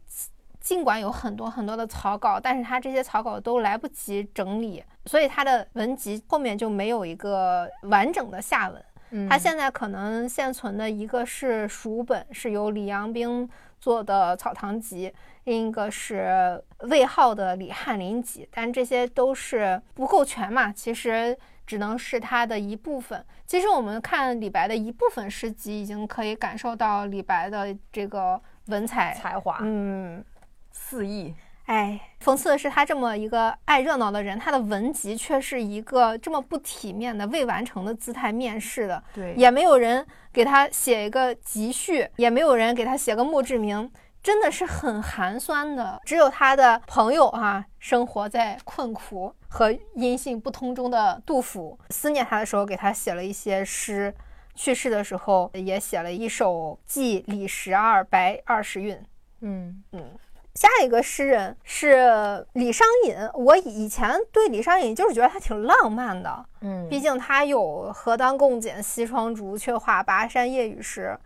[0.59, 8.83] 尽管有很多很多的草稿，但是他这些草稿都来不及整理，所以他的文集后面就没有一个完整的下文。
[9.29, 13.47] 他现在可能现存的一个是蜀本，是由李阳冰
[13.85, 15.07] 做的《草堂集》，
[15.43, 23.23] 另一个是魏浩的《李翰林集》，但这些都是不够全嘛，其实只能是他的一部分。
[23.45, 30.25] 其实我们看李白的一部分诗集，已经可以感受到李白的这个文采才华，嗯，
[30.71, 31.35] 肆意。
[31.65, 39.03] 哎，讽刺的是，他这么一个爱热闹的人，他的文集却是一个这么不体面的未完成的姿态面世的。
[39.13, 43.91] 对，也没有人给他写一个集序，也没有人给他写个墓志铭，
[44.21, 45.99] 真的是很寒酸的。
[46.05, 54.13] 只有他的朋友哈，生活在困苦和音信不通中的杜甫，思念他的时候给他写了一些诗，
[54.53, 58.95] 去世的时候也写了一首《寄李十二白二十韵》。
[59.41, 60.11] 嗯嗯。
[60.55, 63.15] 下一个诗人是李商隐。
[63.33, 71.17] 我以前对李商隐就是觉得他挺浪漫的，嗯，毕竟他有“何当共剪西窗烛，却话巴山夜雨时”。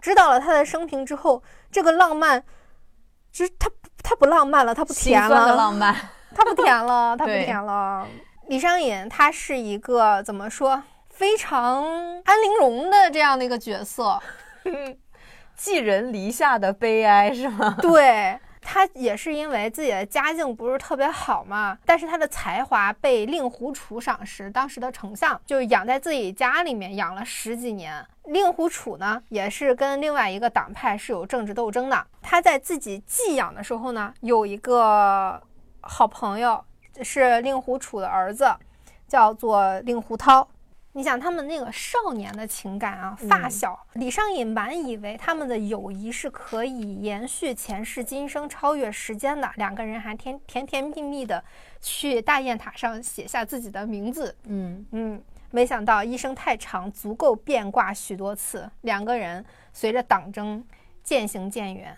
[0.00, 2.42] 知道了他的生平之后，这个浪漫，
[3.30, 3.68] 就是他
[4.02, 5.54] 他不浪漫了，他不甜了。
[5.54, 5.94] 浪漫，
[6.34, 8.06] 他不甜了， 他不甜了。
[8.46, 11.84] 李商隐他是一个怎么说，非常
[12.24, 14.18] 安陵容的这样的一个角色，
[15.54, 17.76] 寄人篱下的悲哀是吗？
[17.82, 18.38] 对。
[18.70, 28.06] 他也是因为自己的家境不是特别好嘛，但是他的才华被令狐楚赏识，当时的丞相就养在自己家里面养了十几年。
[28.24, 32.06] 令狐楚呢，也是跟另外一个党派是有政治斗争的。
[32.20, 35.42] 他在自己寄养的时候呢，有一个
[35.80, 36.62] 好朋友
[37.00, 38.54] 是令狐楚的儿子，
[39.08, 40.46] 叫做令狐涛。
[40.92, 51.44] 你想他们那个少年的情感啊，发小李商隐满以为他们的友谊是可以延续前世今生、超越时间的，两个人还甜甜甜蜜蜜的
[51.80, 54.34] 去大雁塔上写下自己的名字。
[54.44, 58.68] 嗯嗯，没想到一生太长，足够变卦许多次。
[58.80, 60.64] 两个人随着党争
[61.04, 61.96] 渐行渐远。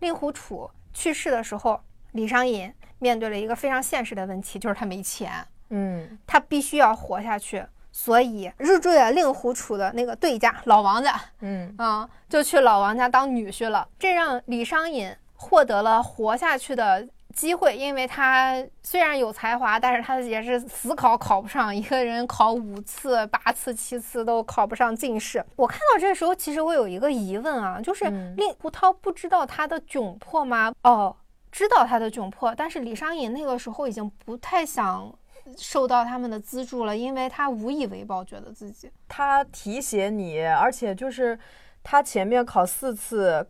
[0.00, 1.80] 令狐楚去世的时候，
[2.12, 5.44] 李商隐面对了一个非常现实的问题，就是他没钱。
[5.70, 7.64] 嗯，他必须要活下去。
[7.98, 13.88] 所以入赘了令狐楚的那个对家老王家，嗯啊，就去老王家当女婿了。
[13.98, 25.42] 这让李商隐获得了活下去的机会，因为他虽然有才华，但是他也是死考考不上，一个人考五次、八次、七次都考不上进士。
[25.56, 28.04] 我看到这时候，其实我有一个疑问啊，就是
[28.36, 30.70] 令狐涛不知道他的窘迫吗？
[30.82, 31.16] 哦，
[31.50, 35.10] 知道他的窘迫，但是李商隐那个时候已经不太想。
[35.56, 41.38] 受到他们的资助了，因为他无以为报，觉得自己他提携你，而且就是
[41.82, 43.48] 他前面考四次。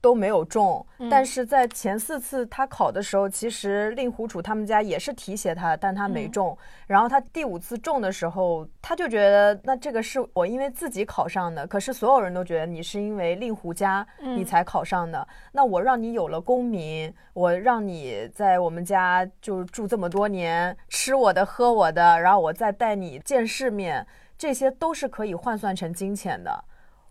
[0.00, 6.56] 都没有中，但是在前四次他考的时候，其实令狐楚他们家也是提携他，但他没中。
[6.86, 15.26] 然后他第五次中的时候，他就觉得那这个是我因为自己考上的，可是所有人都觉得你是因为令狐家你才考上的。
[15.52, 24.06] 那我让你有了功名，我让你在我们家就住这么多年，吃我的喝我的，然后我再带你见世面，
[24.38, 26.64] 这些都是可以换算成金钱的。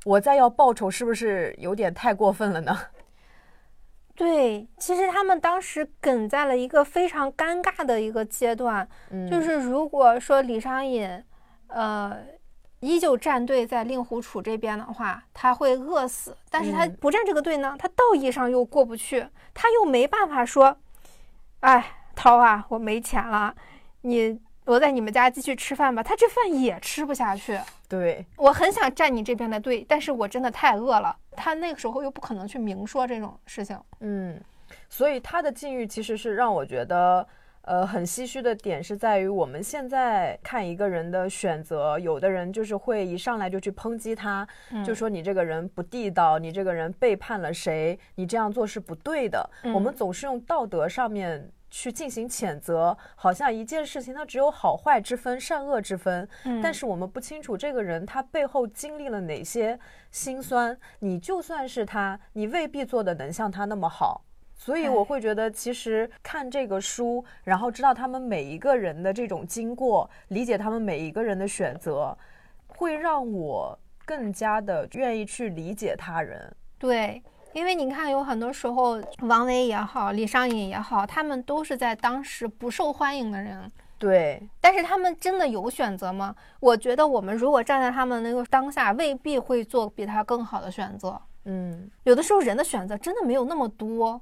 [0.06, 2.78] 我再要报仇，是不是有点太过分了呢？
[4.16, 8.88] 对，其实他们当时梗在了一个非常尴尬的一个阶段，
[9.30, 11.24] 就是如果说李商隐，
[11.68, 12.18] 呃，
[12.82, 20.78] 依旧站队在令狐楚这边的话，他会饿死；但是他不站这个队呢，他道义上又过不去，他又没办法说，
[21.62, 23.56] 哎，涛啊，我没钱了，
[24.02, 24.40] 你。
[24.66, 27.60] 我在你们家继续吃饭吧，他这饭也吃不下去。
[27.88, 31.16] 对我很想站你这边的队，但是我真的太饿了。
[31.32, 33.76] 他那个时候又不可能去明说这种事情。
[34.02, 34.40] 嗯，
[34.88, 37.28] 所以他的境遇其实是让我觉得，
[37.62, 44.48] 呃，很唏嘘的点是在于我们现在看一个人的选择，有的人就是会一上来就去抨击他，
[44.86, 49.50] 就说你这个人不地道，你这个人背叛了谁，你这样做是不对的。
[49.74, 51.52] 我们总是用道德上面。
[51.70, 56.28] 去进行谴责，好像一件事情它只有好坏之分、善恶之分。
[56.46, 59.80] 嗯，但是我们不清楚这个人他背后经历了哪些
[60.12, 60.78] 辛酸。
[61.00, 64.26] 你就算是他，你未必做的能像他那么好。
[64.56, 72.18] 所以我会觉得，其实看这个书，然后知道他们每一个人的这种经过，理解他们每一个人的选择，
[72.68, 76.54] 会让我更加的愿意去理解他人。
[76.78, 77.24] 对。
[77.54, 83.72] 因为你看，有很多时候，王维也好，李商隐也好，他们都是在当时不受欢迎的人。
[83.98, 86.34] 对，但是他们真的有选择吗？
[86.60, 91.20] 我觉得我们如果站在他们那个当下，未必会做比他更好的选择。
[91.46, 94.22] 嗯，有的时候人的选择真的没有那么多，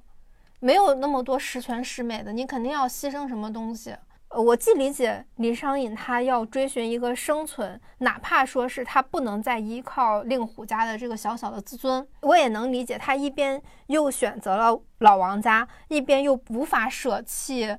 [0.59, 3.95] 没有那么多十全十美的，你肯定要牺牲什么东西。
[4.29, 17.73] 呃，我既理解李商隐他要追寻一个生存，哪怕说是他不能再依靠令狐家的这个小小的自尊，我也能理解他一边又选择了老王家，一边又无法舍弃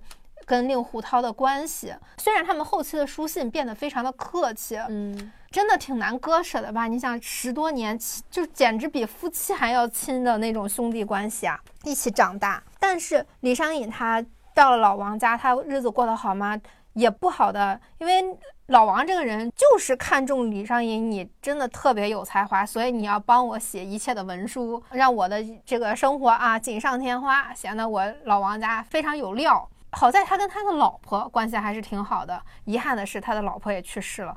[0.46, 1.94] 跟令狐涛的关系。
[2.16, 6.86] 虽然他们后期的书信变得非常的客气，嗯，真的挺难割舍的吧？
[6.86, 7.98] 你想十多年，
[8.30, 12.62] 就简直比夫妻还要亲的那种兄弟关系啊，一起长大。
[12.80, 14.24] 但是李商隐他。
[14.58, 16.60] 到了老王家，他日子过得好吗？
[16.94, 18.36] 也不好的，因为
[18.66, 29.68] 老王这个人就是看中李商隐，你真的特别有才华，所以你要帮我写一切的文书，让我的这个生活啊锦上添花，显得我老王家非常有料。
[29.92, 34.36] 好在他跟他的老婆关系还是挺好的，遗憾的是他的老婆也去世了，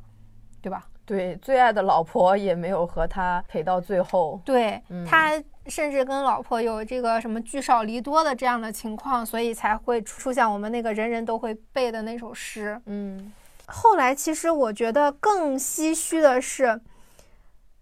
[0.62, 0.86] 对吧？
[1.12, 4.40] 对，最爱的老婆也没有和他陪到最后。
[4.46, 5.44] 对他。
[5.68, 12.82] 甚至跟老婆有这个什么聚少离多的这样的情况，所以才会出现我们那个人人都会背的那首诗。
[12.88, 13.32] 嗯，
[13.68, 16.82] 后来其实我觉得更唏嘘的是，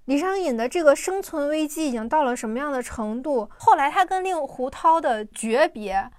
[0.05, 3.49] 李商隐的这个生存危机已经到了什么样的程度？
[3.57, 6.09] 后来他跟令狐涛的诀别，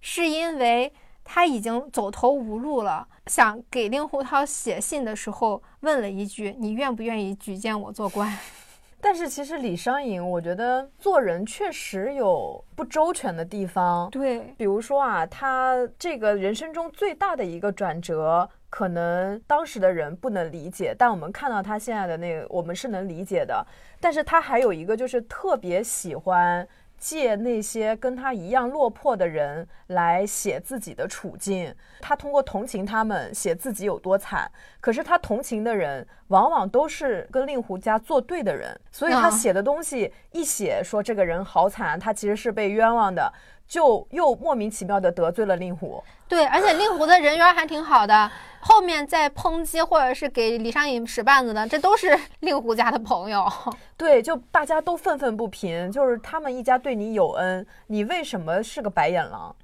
[0.00, 0.92] 是因为。
[1.32, 8.28] 他已经走投无路了，想给令狐涛写信的时候，问了一句：“你愿不愿意举荐我做官？”
[9.00, 14.10] 但是其实李商隐，我觉得做人确实有不周全的地方。
[14.10, 23.64] 对，比如说啊，他这个人生中最大的一个转折，可能当时的人不能理解，但我们看到他现在的那个，我们是能理解的。
[24.00, 26.66] 但是他还有一个，就是特别喜欢。
[27.00, 34.48] 借那些跟他一样落魄的人来写自己的处境，他通过同情他们写自己有多惨。
[34.80, 43.32] 可是他同情的人往往都是跟令狐家作对的人，所以他写的东西一写说这个人好惨，他其实是被冤枉的，
[43.70, 46.02] 就又莫名其妙的得罪了令狐。
[46.26, 48.28] 对，而且令狐的人缘还挺好的。
[48.58, 53.50] 后面在抨击或者是给李商隐使绊子的，这都是 令狐家的朋友。
[53.96, 59.54] 对，就大家都愤愤不平，就是他们一家对你有恩，你为什么是个白眼狼？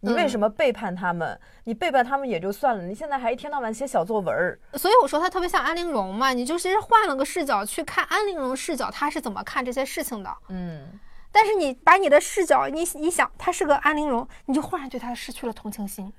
[0.00, 1.40] 你为什么背叛他们？
[1.64, 4.58] 你背叛他们也就算了，你现在还一天到晚写小作文儿。
[4.74, 10.30] 所以我说他特别像安陵容嘛，你就其实换了个视角去看安陵容视角，他是怎么看这些事情的？
[10.48, 11.00] 嗯。
[11.36, 16.10] 但是你把你的视角，你你想他是个安陵容，你就忽然对他失去了同情心。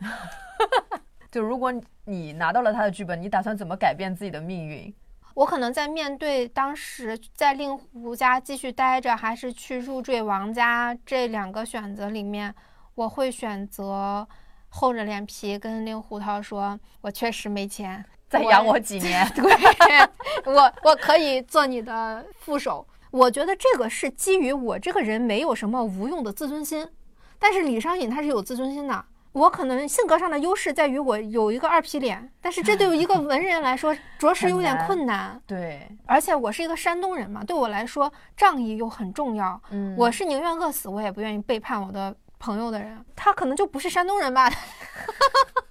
[1.32, 1.74] 就如果
[2.06, 4.94] 你拿到了他的剧本，你打算怎么改变自己的命运？
[5.34, 12.54] 我可能在面对当时在令狐家继续待着，还是去入赘王家这两个选择里面，
[12.94, 14.28] 我会选择
[14.70, 19.44] 厚着脸皮跟令狐涛说：“我确实没钱，再养我几年。”对，
[20.46, 22.86] 我 我可以做你的副手。
[23.12, 26.88] 我觉得这个是基于我这个人没有什么无用的自尊心，
[27.40, 29.06] 但是李商隐他是有自尊心的。
[29.34, 35.40] 我可能性格上的优势在于我有一个二皮脸，但是这对于一个 文人来说着实有点困难。
[35.46, 39.62] 对，而且我是一个山东人嘛，对我来说仗义又很重要。
[39.70, 42.98] 嗯，我是宁愿饿死，我也不愿意背叛我的朋友的人。
[43.16, 44.50] 他可能就不是山东人吧。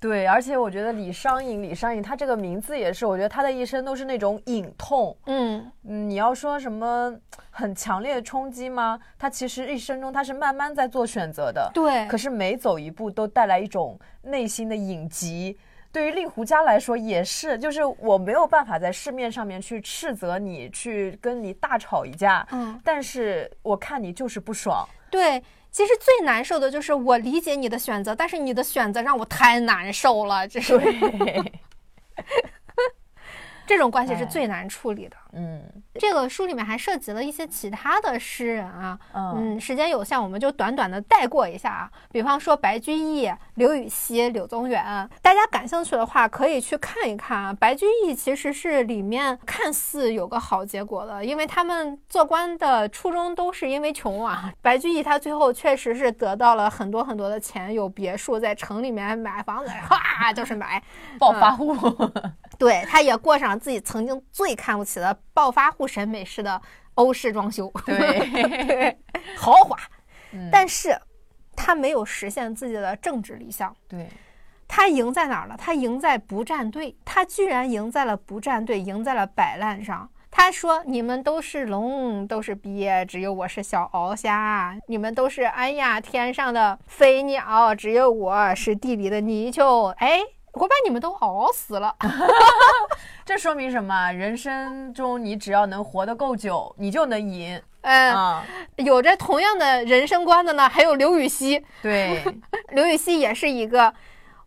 [0.00, 5.16] 对，而且我觉得李商隐，李商隐他这个名字也是，我觉得他的一生都是那种隐痛。
[5.26, 7.12] 嗯嗯，你要说什么
[7.50, 8.98] 很强烈的冲击吗？
[9.18, 11.68] 他其实一生中他是慢慢在做选择的。
[11.74, 15.58] 对，可是每走一步都带来一种内心的隐疾。
[15.90, 22.46] 对于令狐家来说也是，就是我没有办法在市面上面去斥责你，去跟你大吵一架。
[22.52, 24.86] 嗯，但是我看你就是不爽。
[25.10, 25.42] 对。
[25.78, 30.76] 其实最难受的就是我理解你的选择，但是你的选择让我太难受了，这是。
[33.64, 35.16] 这种关系是最难处理的。
[35.32, 35.62] 嗯，
[35.94, 38.98] 这个书里面还涉及了一些其他的诗人啊。
[39.14, 41.90] 嗯，时间有限，我们就短短的带过一下啊。
[42.10, 47.52] 比方说白居易、刘禹锡、柳宗元，大家感兴趣的话可以去看一看啊。
[47.52, 54.52] 白居易其实是里面看似有个好结果的，因为他们做官的初衷都是因为穷啊。
[54.62, 60.82] 白居易他最后确实是得到了很多很多的钱，有别墅在城里面买房子， 哗就是买
[61.18, 61.76] 暴发户。
[62.58, 66.60] 对，他也过上自己曾经最看不起的暴发户审美式的
[66.94, 68.96] 欧式装修， 对，
[69.36, 69.76] 豪华。
[70.52, 70.98] 但是，
[71.56, 73.74] 他没有实现自己的政治理想。
[73.88, 74.08] 对，
[74.66, 75.56] 他赢在哪儿了？
[75.56, 76.94] 他赢在不站队。
[77.04, 80.10] 他居然赢在了不站队，赢在了摆烂上。
[80.30, 84.78] 他说：“你们都是龙，都是鳖，只有我是小鳌虾。
[84.86, 90.20] 你们都是哎呀天上的飞鸟，只有我是地里的泥鳅。”哎。
[90.58, 91.94] 我把你们都熬死了，
[93.24, 94.10] 这说明什么？
[94.10, 97.60] 人生中你只要能活得够久，你就能赢。
[97.82, 98.42] 嗯，
[98.76, 101.64] 有着同样的人生观的呢，还有刘禹锡。
[101.80, 102.24] 对，
[102.74, 103.94] 刘禹锡也是一个，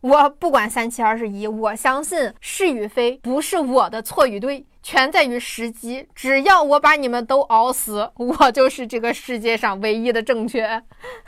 [0.01, 6.07] 我不管三七二十一，我相信是与非不是我的错与对，全在于时机。
[6.13, 10.83] 只要我把你们都熬死， 我就是这个世界上唯一的正确。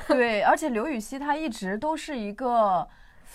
[0.07, 2.85] 对，而且刘禹锡他一直都是一个。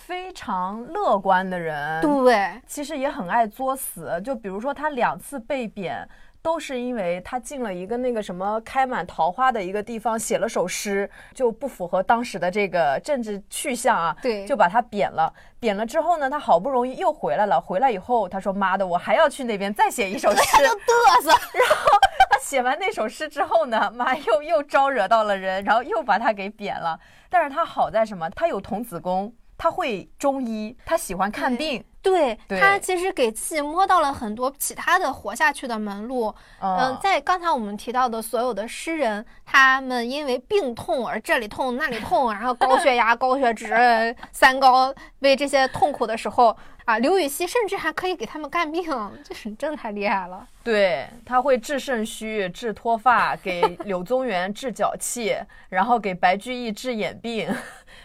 [0.09, 4.19] 非常乐观的人，对，其实也很爱作死。
[4.25, 6.03] 就比如说，他两次被贬，
[6.41, 14.17] 都是因为他进了一个那个什么开满桃花的一个地方，写了首诗，就不符合当时的这个政治去向啊。
[14.19, 15.31] 对，就把他贬了。
[15.59, 17.61] 贬了之后呢，他好不容易又回来了。
[17.61, 20.41] 回来以后，他说：“妈的，我还要去那边再写一首诗。
[20.51, 21.29] ”他就嘚瑟。
[21.29, 21.99] 然后
[22.31, 26.99] 他写完那首诗之后呢，妈又又招惹到了人，然后又把他给贬了。
[27.29, 28.27] 但是他好在什么？
[28.31, 29.31] 他有童子功。
[29.59, 36.33] 他会中医，他喜欢看病，对他其实给自己摸到了很多其他的活下去的门路。
[36.61, 43.67] 嗯，在刚才我们提到的所有的诗人，他们因为病痛而这里痛那里痛，然后高血压、高血脂、
[44.31, 46.55] 三高为这些痛苦的时候。
[46.85, 48.83] 啊，刘禹锡甚至还可以给他们看病，
[49.23, 50.47] 这是真的太厉害了。
[50.63, 55.37] 对，他会治肾虚、治脱发，给柳宗元治脚气，
[55.69, 57.47] 然后给白居易治眼病。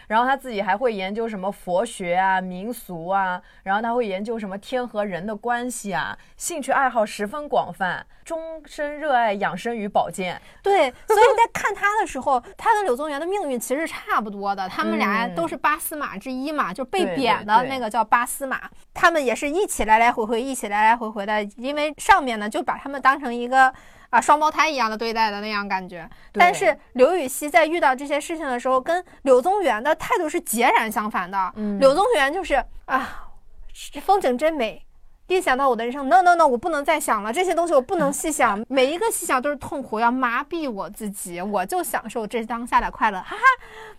[0.07, 10.41] 然后他自己还会研究什么佛学啊、民俗啊，然后他会研究什么天和人的关系啊，兴趣爱好十分广泛，终身热爱养生与保健。
[10.61, 23.73] 对， 所以在看他的时候，他跟柳宗元的命运其实差不多的，他们俩都是八司马之一嘛，就被贬的那个叫八司马，他们也是一起来来回回，一起来来回回的，因为上面呢就把他们当成一个。
[24.11, 31.51] 啊，双胞胎一样的对待的那样感觉，但是刘禹锡在遇到这些事情的时候，跟柳宗元的态度是截然相反的。
[31.79, 33.27] 柳宗元就是啊，
[34.03, 34.85] 风景真美。
[35.27, 43.41] 一想到我的人生，no no no，我不能再想了，这些东西我不能细想，每一个细想都是痛苦，要麻痹我自己，我就享受这当下的快乐，哈哈。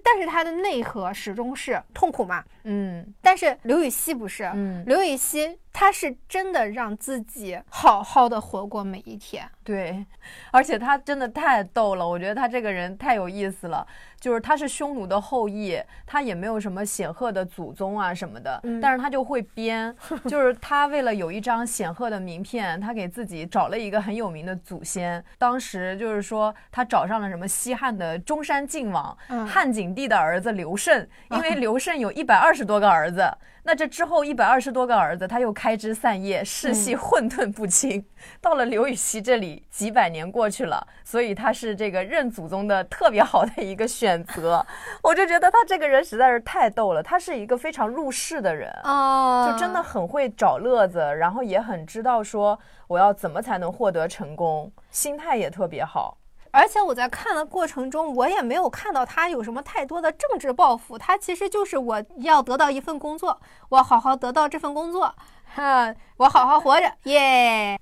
[0.05, 3.13] 但是它的内核始终是痛苦嘛，嗯。
[3.21, 10.07] 但是刘禹锡不是，嗯，刘禹锡他是真的让自己好好的活过每一天，对，
[10.51, 13.87] 而且他真的太逗了，我觉得他这个人太有意思了。
[14.19, 19.95] 就是他是匈奴的后裔，他也没有什么显赫的祖宗啊什么的，但是他就会编，
[20.27, 25.23] 就是他为了有一张显赫的名片，他给自己找了一个很有名的祖先。
[25.37, 29.17] 当时就是说他找上了什么西汉的中山靖王，
[29.47, 33.31] 汉景帝的儿子刘胜，因为刘胜有一百二十多个儿子。
[33.67, 38.07] 那这之后一百二十多个儿子，他又开枝散叶，世系混沌不清。
[38.41, 44.65] 到了刘禹锡这里，几百年过去了，所以他是这个认祖宗的特别好的一个选择。
[45.03, 52.57] 我就觉得他这个人实在是太逗了，他是一个非常入世的人啊，就真的很会找乐子，然后也很知道说
[52.87, 56.17] 我要怎么才能获得成功，心态也特别好。
[56.57, 60.97] 而且我在看的过程中，我也没有看到他有什么太多的政治抱负。
[60.97, 63.39] 他其实就是我要得到一份工作，
[63.69, 65.15] 我好好得到这份工作，
[65.55, 67.79] 哈，我好好活着，耶！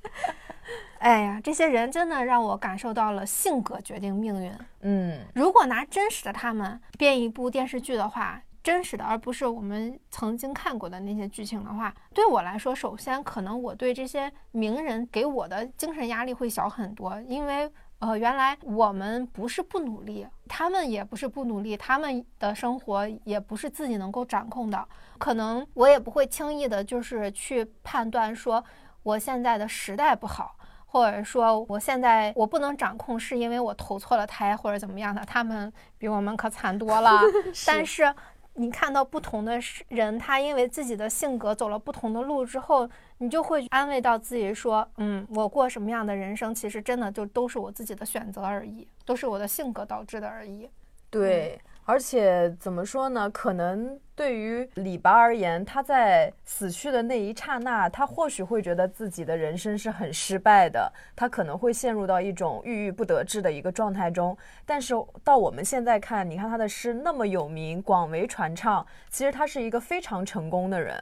[0.98, 4.52] 哎呀，这些人真的让我感受到了性格决定命运。
[4.80, 17.70] 嗯，如果拿真实的他们编一部电视剧的话，真实的，而不是我们曾经看过的那些剧情的话，对我来说，首先可能我对这些名人给我的精神压力会小很多，因为。
[18.00, 24.86] 呃，原来我们不是不努力，他们也不是不努力，他们的生活也不是自己能够掌控的。
[25.18, 28.62] 可能我也不会轻易的，就是去判断说
[29.02, 30.54] 我现在的时代不好，
[30.86, 35.24] 或者说我现在我不能掌控，是因为我投错了胎或者怎么样的。
[35.24, 37.20] 他们比我们可惨多了，
[37.66, 38.14] 但是。
[38.54, 42.88] 你看到不同的人，他因为自己的性格走了不同的路之后，
[43.18, 50.68] 你就会安慰到自己说：“嗯，我过什么样的人生，其实真的就都是我自己的选择而已，都是我的性格导致的而已。”
[51.10, 51.60] 对。
[51.86, 53.28] 而且怎么说呢？
[53.28, 64.36] 可能对于李白而言，他在死去的那一刹那，他或许会觉得自己的人生是很失败的，他可能会陷入到一种郁郁不得志的一个状态中。
[64.64, 64.94] 但是
[65.24, 70.96] 到我们现在看，你看他的诗那么有名，广为传唱，其实他是一个非常成功的人。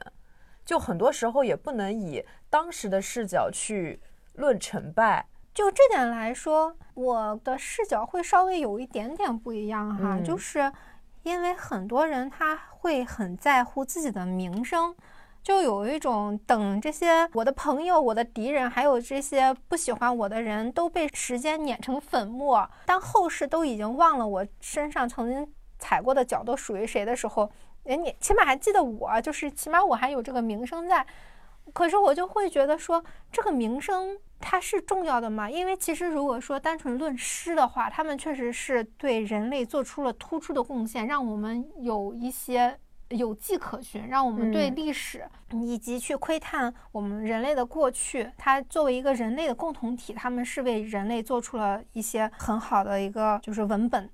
[0.65, 3.99] 就很多时候也不能以当时的视角去
[4.35, 5.27] 论成败。
[5.53, 10.71] 就这点来说，我的视角会稍微有一点点不一样哈，就是
[11.21, 14.93] 因为很多人他会很在乎自己的名声，
[15.41, 27.49] 就有一种等这些我的朋友、我的敌人，还有这些不喜欢我的人都被时间碾成粉末，当后世都已经忘了我身上曾经踩过的脚都属于谁的时候，
[27.85, 31.05] 哎，你起码还记得我，就是起码我还有这个名声在。
[31.71, 35.49] 可是我就会觉得说，这个名声它是重要的吗？
[35.49, 42.77] 因为其实如果说单纯论诗的话，他们确实是对人类做出了突出的贡献，让我们有一些
[43.09, 54.09] 有迹可循，让我们对历史以及去窥探我们人类的过去，它作为一个人类的共同体，他们是为人类做出了一些很好的一个就是文本。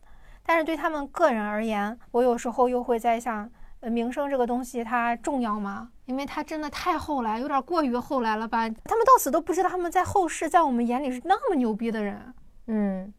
[0.46, 3.50] 但是对他们个人而言，我有时候又会在想。
[3.82, 5.90] 呃，名声这个东西它重要吗？
[6.06, 8.70] 因为它真的太后来，有点过于后来了吧？
[8.84, 12.34] 他们到死都不知道他们在后世，在我们眼里是那么牛逼的人。
[12.68, 13.14] 嗯，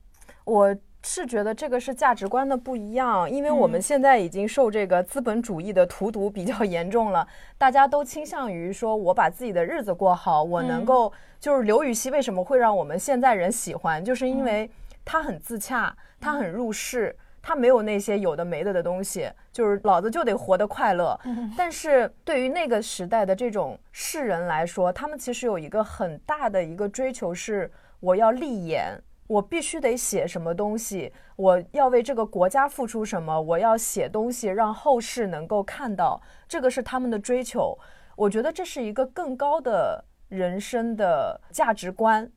[0.44, 14.70] 我是觉得这个是价值观的不一样，因为我们现在已经受这个资本主义的荼毒比较严重了，大家都倾向于说我把自己的日子过好，我能够就是刘禹锡为什么会让我们现在人喜欢，就是因为
[15.06, 17.16] 他很自洽，他很入世。
[17.42, 21.18] 他没有那些有的没的的东西，就是老子就得活得快乐。
[21.56, 27.70] 但是对于那个时代的这种世人来说，他们其实有一个很大的一个追求是：
[28.00, 37.78] 我要立言，我必须得写什么东西，我要为这个国家付出什么，我要写东西让后世能够看到，这个是他们的追求。
[38.16, 42.30] 我觉得这是一个更高的人生的价值观。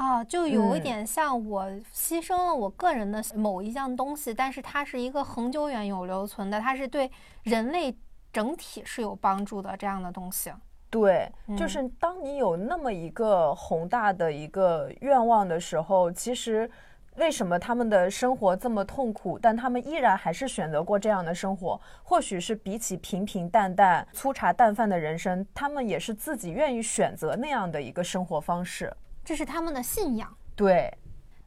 [0.00, 7.10] 啊，就有一点像我牺牲了我个人的某一项东西，但是它是一个恒久远、有留存的，它是对
[7.42, 7.94] 人类
[8.32, 10.50] 整体是有帮助的这样的东西。
[10.88, 16.68] 对，就是当你有那么一个宏大的一个愿望的时候，其实
[17.16, 21.78] 为什么他们的生活这么痛苦，但他们依然还是选择过这样的生活？
[22.02, 28.90] 或许是比起平平淡淡、粗茶淡饭的人生，他们也是自己愿意选择那样的一个生活方式。
[29.30, 30.36] 这是他们的信仰。
[30.56, 30.92] 对，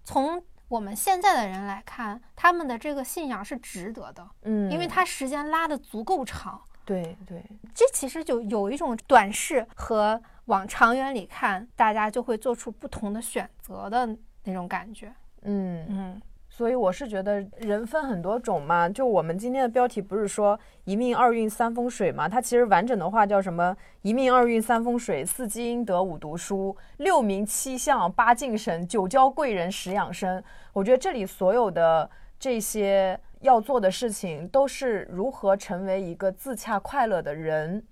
[0.05, 4.25] 从我们现在的人来看，他们的这个信仰是值得的。
[4.43, 6.61] 嗯，因为他时间拉的足够长。
[6.85, 7.43] 对对，
[7.75, 14.07] 这其实就有一种短视和往长远里看，大家就会做出不同的选择的
[14.45, 15.13] 那种感觉。
[15.41, 16.21] 嗯嗯。
[16.55, 22.29] 所以我是觉得人分很多种嘛，就我们今天的标题不是说一命二运三风水嘛？
[22.29, 23.75] 它其实完整的话叫什么？
[24.03, 30.43] 一命二运三风水，四积阴德五读书，六名七相八敬神，九交贵人十养生。
[30.73, 37.83] 我觉得这里所有的这些要做的事情，都是如何成为一个自洽快乐的人，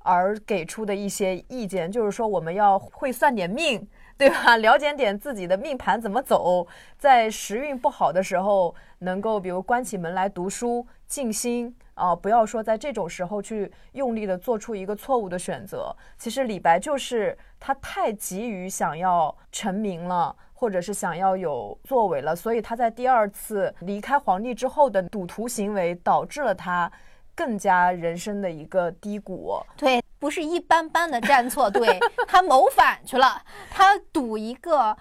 [0.00, 3.86] 而给出的一些意见，就是说我们要会算点命。
[4.20, 4.58] 对吧？
[4.58, 6.66] 了解点自己的命盘怎么走，
[6.98, 15.96] 在时运不好的时候，能够比如关起门来读书、静心啊，不要说在这种时候去用力的做出一个错误的选择。
[16.18, 26.92] 其实李白就是他太急于想要成名了，或者是想要有作为了，所以他在第二次离开皇帝之后的赌徒行为，导致了他
[27.40, 29.58] 更加人生的一个低谷。
[29.78, 29.98] 对。
[30.18, 33.42] 不是一般般的站错队， 他谋反去了。
[33.70, 34.94] 他赌一个，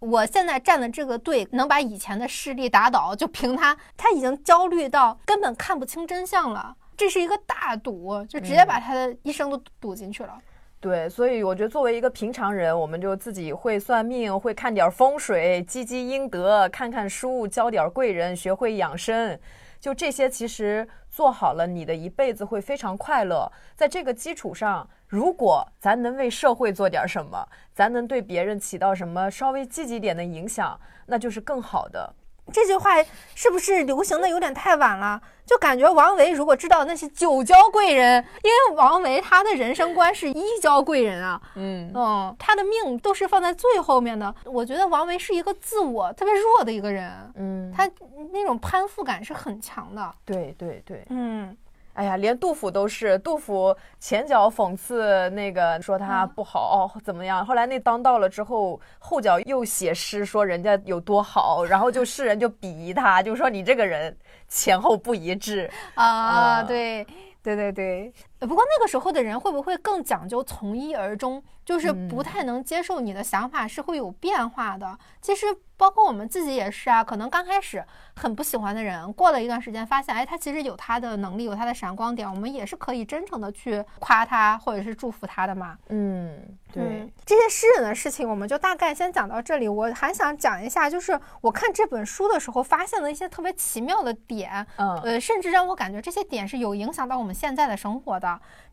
[0.00, 6.76] 我现在站的这个队能把以前的势力打倒，就凭他，他已经焦虑到根本看不清真相了。
[6.94, 10.38] 这是一个大赌，就直接把他的一生都赌进去了。
[10.78, 19.40] 对，所以我觉得作为一个平常人，我们就自己会算命，会看点风水，积积阴德，看看书，交点贵人，学会养生。
[19.86, 23.48] 就这些，其实做好了，你的一辈子会非常快乐。
[23.76, 30.76] 在这个基础上，如果咱能为社会做点什么，咱能对别人起到什么稍微积极点的影响，
[31.06, 32.12] 那就是更好的。
[32.52, 32.94] 这句话
[33.34, 35.20] 是不是流行的有点太晚了？
[35.44, 44.34] 就感觉王维如果知道那些九交贵人，因为王维他的人生观是一交贵人啊，嗯嗯，他的命都是放在最后面的。
[44.44, 47.88] 我觉得王维是一个自我特别弱的一个人，嗯，他
[48.32, 50.14] 那种攀附感是很强的。
[50.24, 51.56] 对对对，嗯。
[51.96, 64.14] 哎呀，连杜甫都是，杜甫前脚讽刺那个说他不好怎么样，后来那当道了之后，后脚又写诗说人家有多好，然后就世人就鄙夷他，就说你这个人
[64.46, 67.06] 前后不一致啊，对
[67.42, 68.12] 对对对。
[68.40, 74.98] 不过那个时候的人会不会更讲究从一而终，就是不太能接受你的想法是会有变化的？
[75.20, 75.46] 其实。
[75.78, 77.84] 包括我们自己也是啊，可能刚开始
[78.14, 85.76] 很不喜欢的人，过了一段时间发现，哎，他其实有他的能力，有他的闪光点，我们也是可以真诚的去夸他或者是祝福他的嘛。
[85.90, 86.34] 嗯，
[86.72, 89.68] 对，这些诗人的事情，我们就大概先讲到这里。
[89.68, 98.25] 我还想讲一下，就是我看这本书的时候发现了一些特别奇妙的点，嗯，呃，甚至让我感觉这些点是有影响到我们现在的生活的。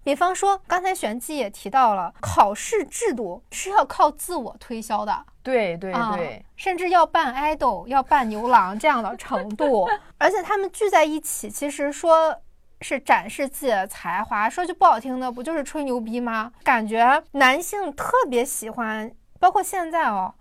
[0.04, 5.26] 比方说，刚才玄机也提到了，考试制度是要靠自我推销的。
[5.41, 9.88] 对对对，甚至要扮爱豆，要扮牛郎这样的程度，
[10.18, 12.38] 而且他们聚在一起，其实说
[12.82, 16.51] 是展示自己的才华，说句不好听的，不就是吹牛逼吗？
[16.64, 20.34] 感觉男性特别喜欢，包括现在哦，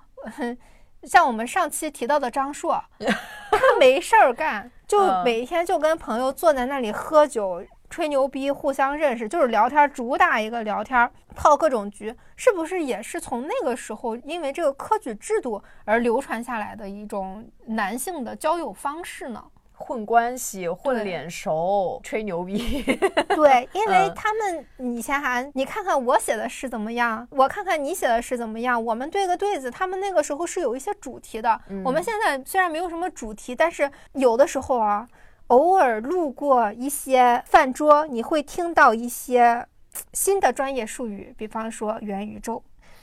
[1.03, 7.65] 像我们上期提到的张硕， 他没事儿干，就每天就跟朋友坐在那里喝酒。
[7.93, 19.45] 吹牛逼，互相认识，就是聊天，主打一个聊天，泡各种局，是不是也是从那个时候，因为这个科举制度而流传下来的一种男性的交友方式呢？
[19.75, 22.83] 混关系，混脸熟，吹牛逼。
[23.35, 29.71] 对，因为他们，以前还，你看看我写的诗怎么样，我看看你写的诗怎么样，我们对个对子。
[29.71, 35.07] 他们那个时候是有一些主题的，我们现在虽然没有什么主题，但是有的时候啊。
[35.53, 39.67] 偶尔路过一些饭桌，你会听到一些
[40.15, 42.63] 新的专业术语，比方说元宇宙，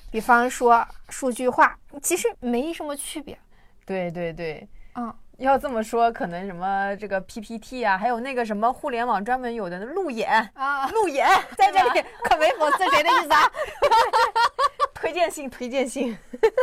[0.09, 3.37] 比方说数据化，其实没什么区别。
[3.85, 13.45] 对对对，嗯，要这么说，可能什么这个 PPT 啊，还有那个什么互联网专门有的路演啊，路演在这里 可没讽刺谁的意思啊，
[14.99, 16.17] 推荐信，推荐信。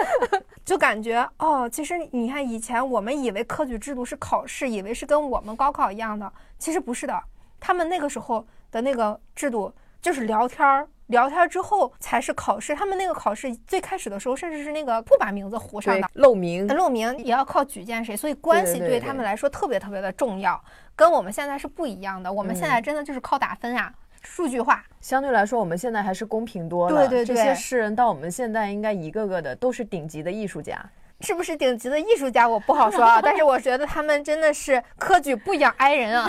[0.65, 7.23] 就感觉哦，其实你看，以前我们以为科举制度是考试，以为是跟我们高考一样的，其实不是的。
[7.61, 9.73] 他们那个时候的那个制度
[10.03, 12.75] 就是聊天儿，聊天之后才是考试。
[12.75, 20.61] 他们那个考试最开始的时候，甚至是那个不把名字糊上的，露名，露名也要靠举荐谁，所以关系对他们来说特别特别的重要，
[20.95, 22.33] 跟我们现在是不一样的。
[22.33, 23.93] 我们现在真的就是靠打分啊，
[24.27, 24.85] 数据化。
[25.01, 27.09] 相对来说，我们现在还是公平多了。
[27.09, 30.85] 对对对，这些诗人到我们现在应该一个个的都是顶级的艺术家。
[31.21, 33.21] 是不是顶级的艺术家，我不好说啊。
[33.25, 36.29] 但是我觉得他们真的是科举不养哀人啊，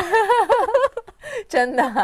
[1.49, 1.83] 真的。
[1.83, 1.99] 他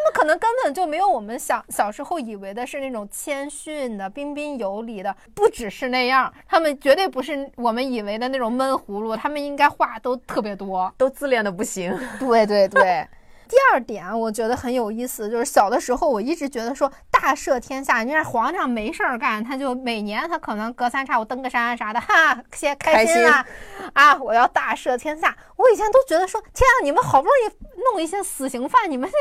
[0.00, 9.14] 们可能根本就没有我们小小时候以为的是那种谦逊的、彬彬有礼的，不只是那样，他们绝对不是我们以为的那种闷葫芦。
[9.14, 11.94] 他们应该话都特别多，都自恋的不行。
[12.18, 13.06] 对对对。
[13.48, 23.46] 第二点，我觉得很有意思，就是小的时候我一直觉得说大赦天下，你看皇上没事儿干，他就每年他可能隔三差五登个山啥的，哈，先 开心啊，
[23.94, 25.34] 啊，我要大赦天下。
[25.56, 29.16] 我以前都觉得说，天啊，你们好不容易弄一些死刑犯，你们这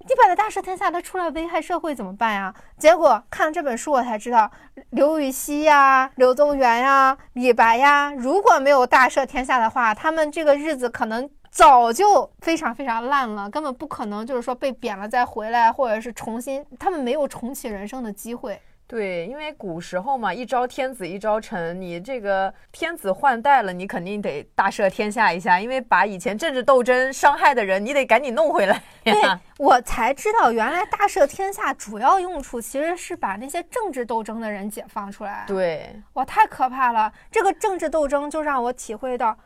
[0.00, 2.52] 你把他大赦天下，他出来危害社会怎么办呀？
[2.76, 4.50] 结果看了这本书，我才知道，
[4.90, 11.30] 刘禹锡呀、柳宗元呀、李白呀，如果没有大赦天下的话，他们这个日子可能。
[11.50, 18.60] 早就非常非常烂了，根本不可能，就是说被贬了再回来，或者是重新，他们没有重启人生的机会。
[18.86, 28.82] 对，因为古时候嘛，一朝天子一朝臣，你这个天子换代了，你肯定得大赦天下一下，因为把以前政治斗争伤害的人，你得赶紧弄回来。
[29.04, 29.14] 对，
[29.58, 35.44] 我才知道原来大赦天下主要用处其实是把那些政治斗争的人解放出来。
[35.46, 37.12] 对，哇，太可怕了！
[37.30, 39.36] 这个政治斗争就让我体会到。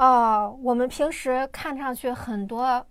[0.00, 2.86] 哦，我们平时看上去很多，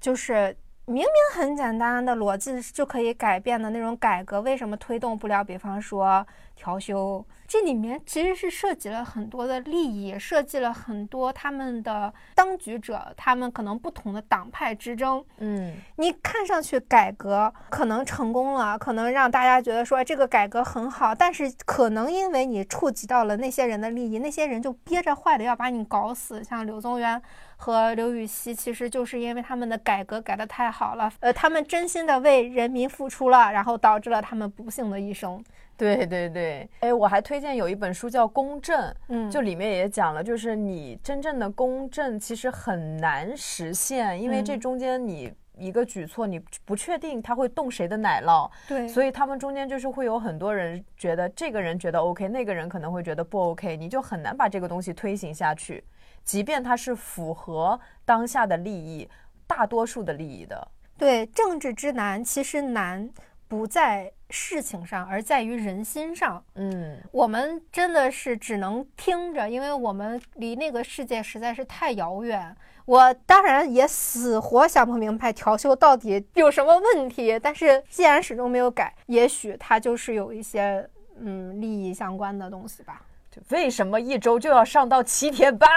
[0.00, 0.56] 就是
[0.86, 5.42] 明明很简单的逻辑就可以改变的那种改革，为什么推动不了？
[5.42, 7.24] 比方说调休。
[7.46, 15.24] 这里面其实是涉及了很多的利益，涉及了很多他们的当局者，他们可能不同的党派之争。
[15.38, 26.42] 嗯，你看上去改革可能成功了，可能让大家觉得说这个改革很好，但是可能因为你触及到了那些人的利益，那些人就憋着坏的要把你搞死。
[26.42, 27.20] 像柳宗元
[27.64, 35.42] 和刘禹锡，其实就是因为他们的改革改得太好了，呃，他们真心的为人民付出了，然后导致了他们不幸的一生。
[35.74, 55.82] 对对对，哎，我还推荐有一本书叫《公正》，嗯，就里面也讲了，就是你真正的公正其实很难实现，因为这中间你一个举措你不确定他会动谁的奶酪，对，所以他们中间就是会有很多人觉得这个人觉得 OK，那个人可能会觉得不 OK，你就很难把这个东西推行下去，
[56.24, 59.08] 即便它是符合当下的利益，
[59.46, 60.68] 大多数的利益的。
[60.96, 63.10] 对，政治之难其实难。
[63.46, 66.42] 不在事情上，而在于人心上。
[66.54, 72.56] 嗯，我们真的是只能听着，因为我们离那个世界实在是太遥远。
[72.86, 83.02] 我当然也死活想不明白调休到底有什么问题，但是既然始终没有改，也许它就是有一些嗯利益相关的东西吧。
[83.34, 85.68] 就为什么一周就要上到七天班？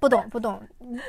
[0.00, 0.62] 不懂不懂，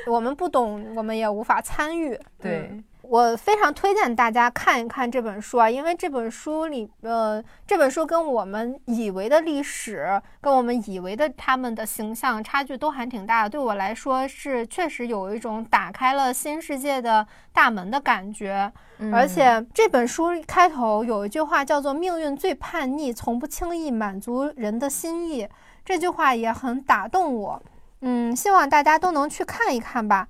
[0.07, 2.20] 我们不懂，我们也无法参与。
[2.41, 2.70] 对。
[3.10, 13.49] 我非常推荐大家看一看这本书啊，因为这本书里，呃，这本书跟我们以为的历史，跟我们以为的他们的形象差距都还挺大的。
[13.49, 18.72] 对我来说，是确实有一种打开了新世界的大门的感觉。
[19.14, 25.47] 而且这本书开头有一句话叫做“命运最叛逆，从不轻易满足人的心意”，
[25.86, 27.62] 这句话也很打动我。
[28.01, 30.28] 嗯，希望大家都能去看一看吧。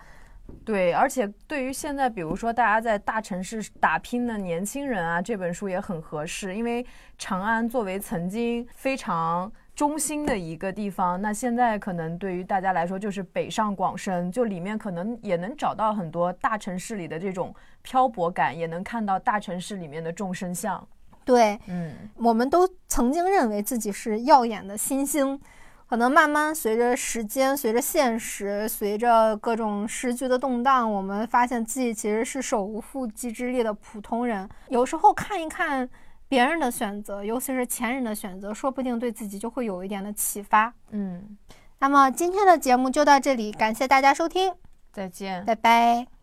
[0.64, 6.54] 对，而且对于现在，比如说大家在大城市打拼的年轻人啊，这本书也很合适。
[6.56, 6.86] 因为
[7.18, 20.86] 长安作为曾经非常中心的一个地方，那现在可能对于大家来说就是北上广深，就里面可能也能找到很多大城市里的这种漂泊感，也能看到大城市里面的众生相。
[21.24, 25.40] 对，嗯，我们都曾经认为自己是耀眼的新星。
[25.88, 34.48] 可能慢慢随着时间、随着现实、随着各种时局的动荡，我们发现自己其实是手无缚鸡之力的普通人。
[34.68, 35.90] 有时候看一看
[36.28, 40.74] 别人的选择，尤其是前人的选择，说不定对自己就会有一点的启发。
[40.92, 41.38] 嗯，
[41.80, 44.54] 那么今天的节目就到这里，感谢大家收听，
[44.92, 46.17] 再见，拜拜。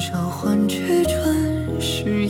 [0.00, 2.26] 少欢聚转誓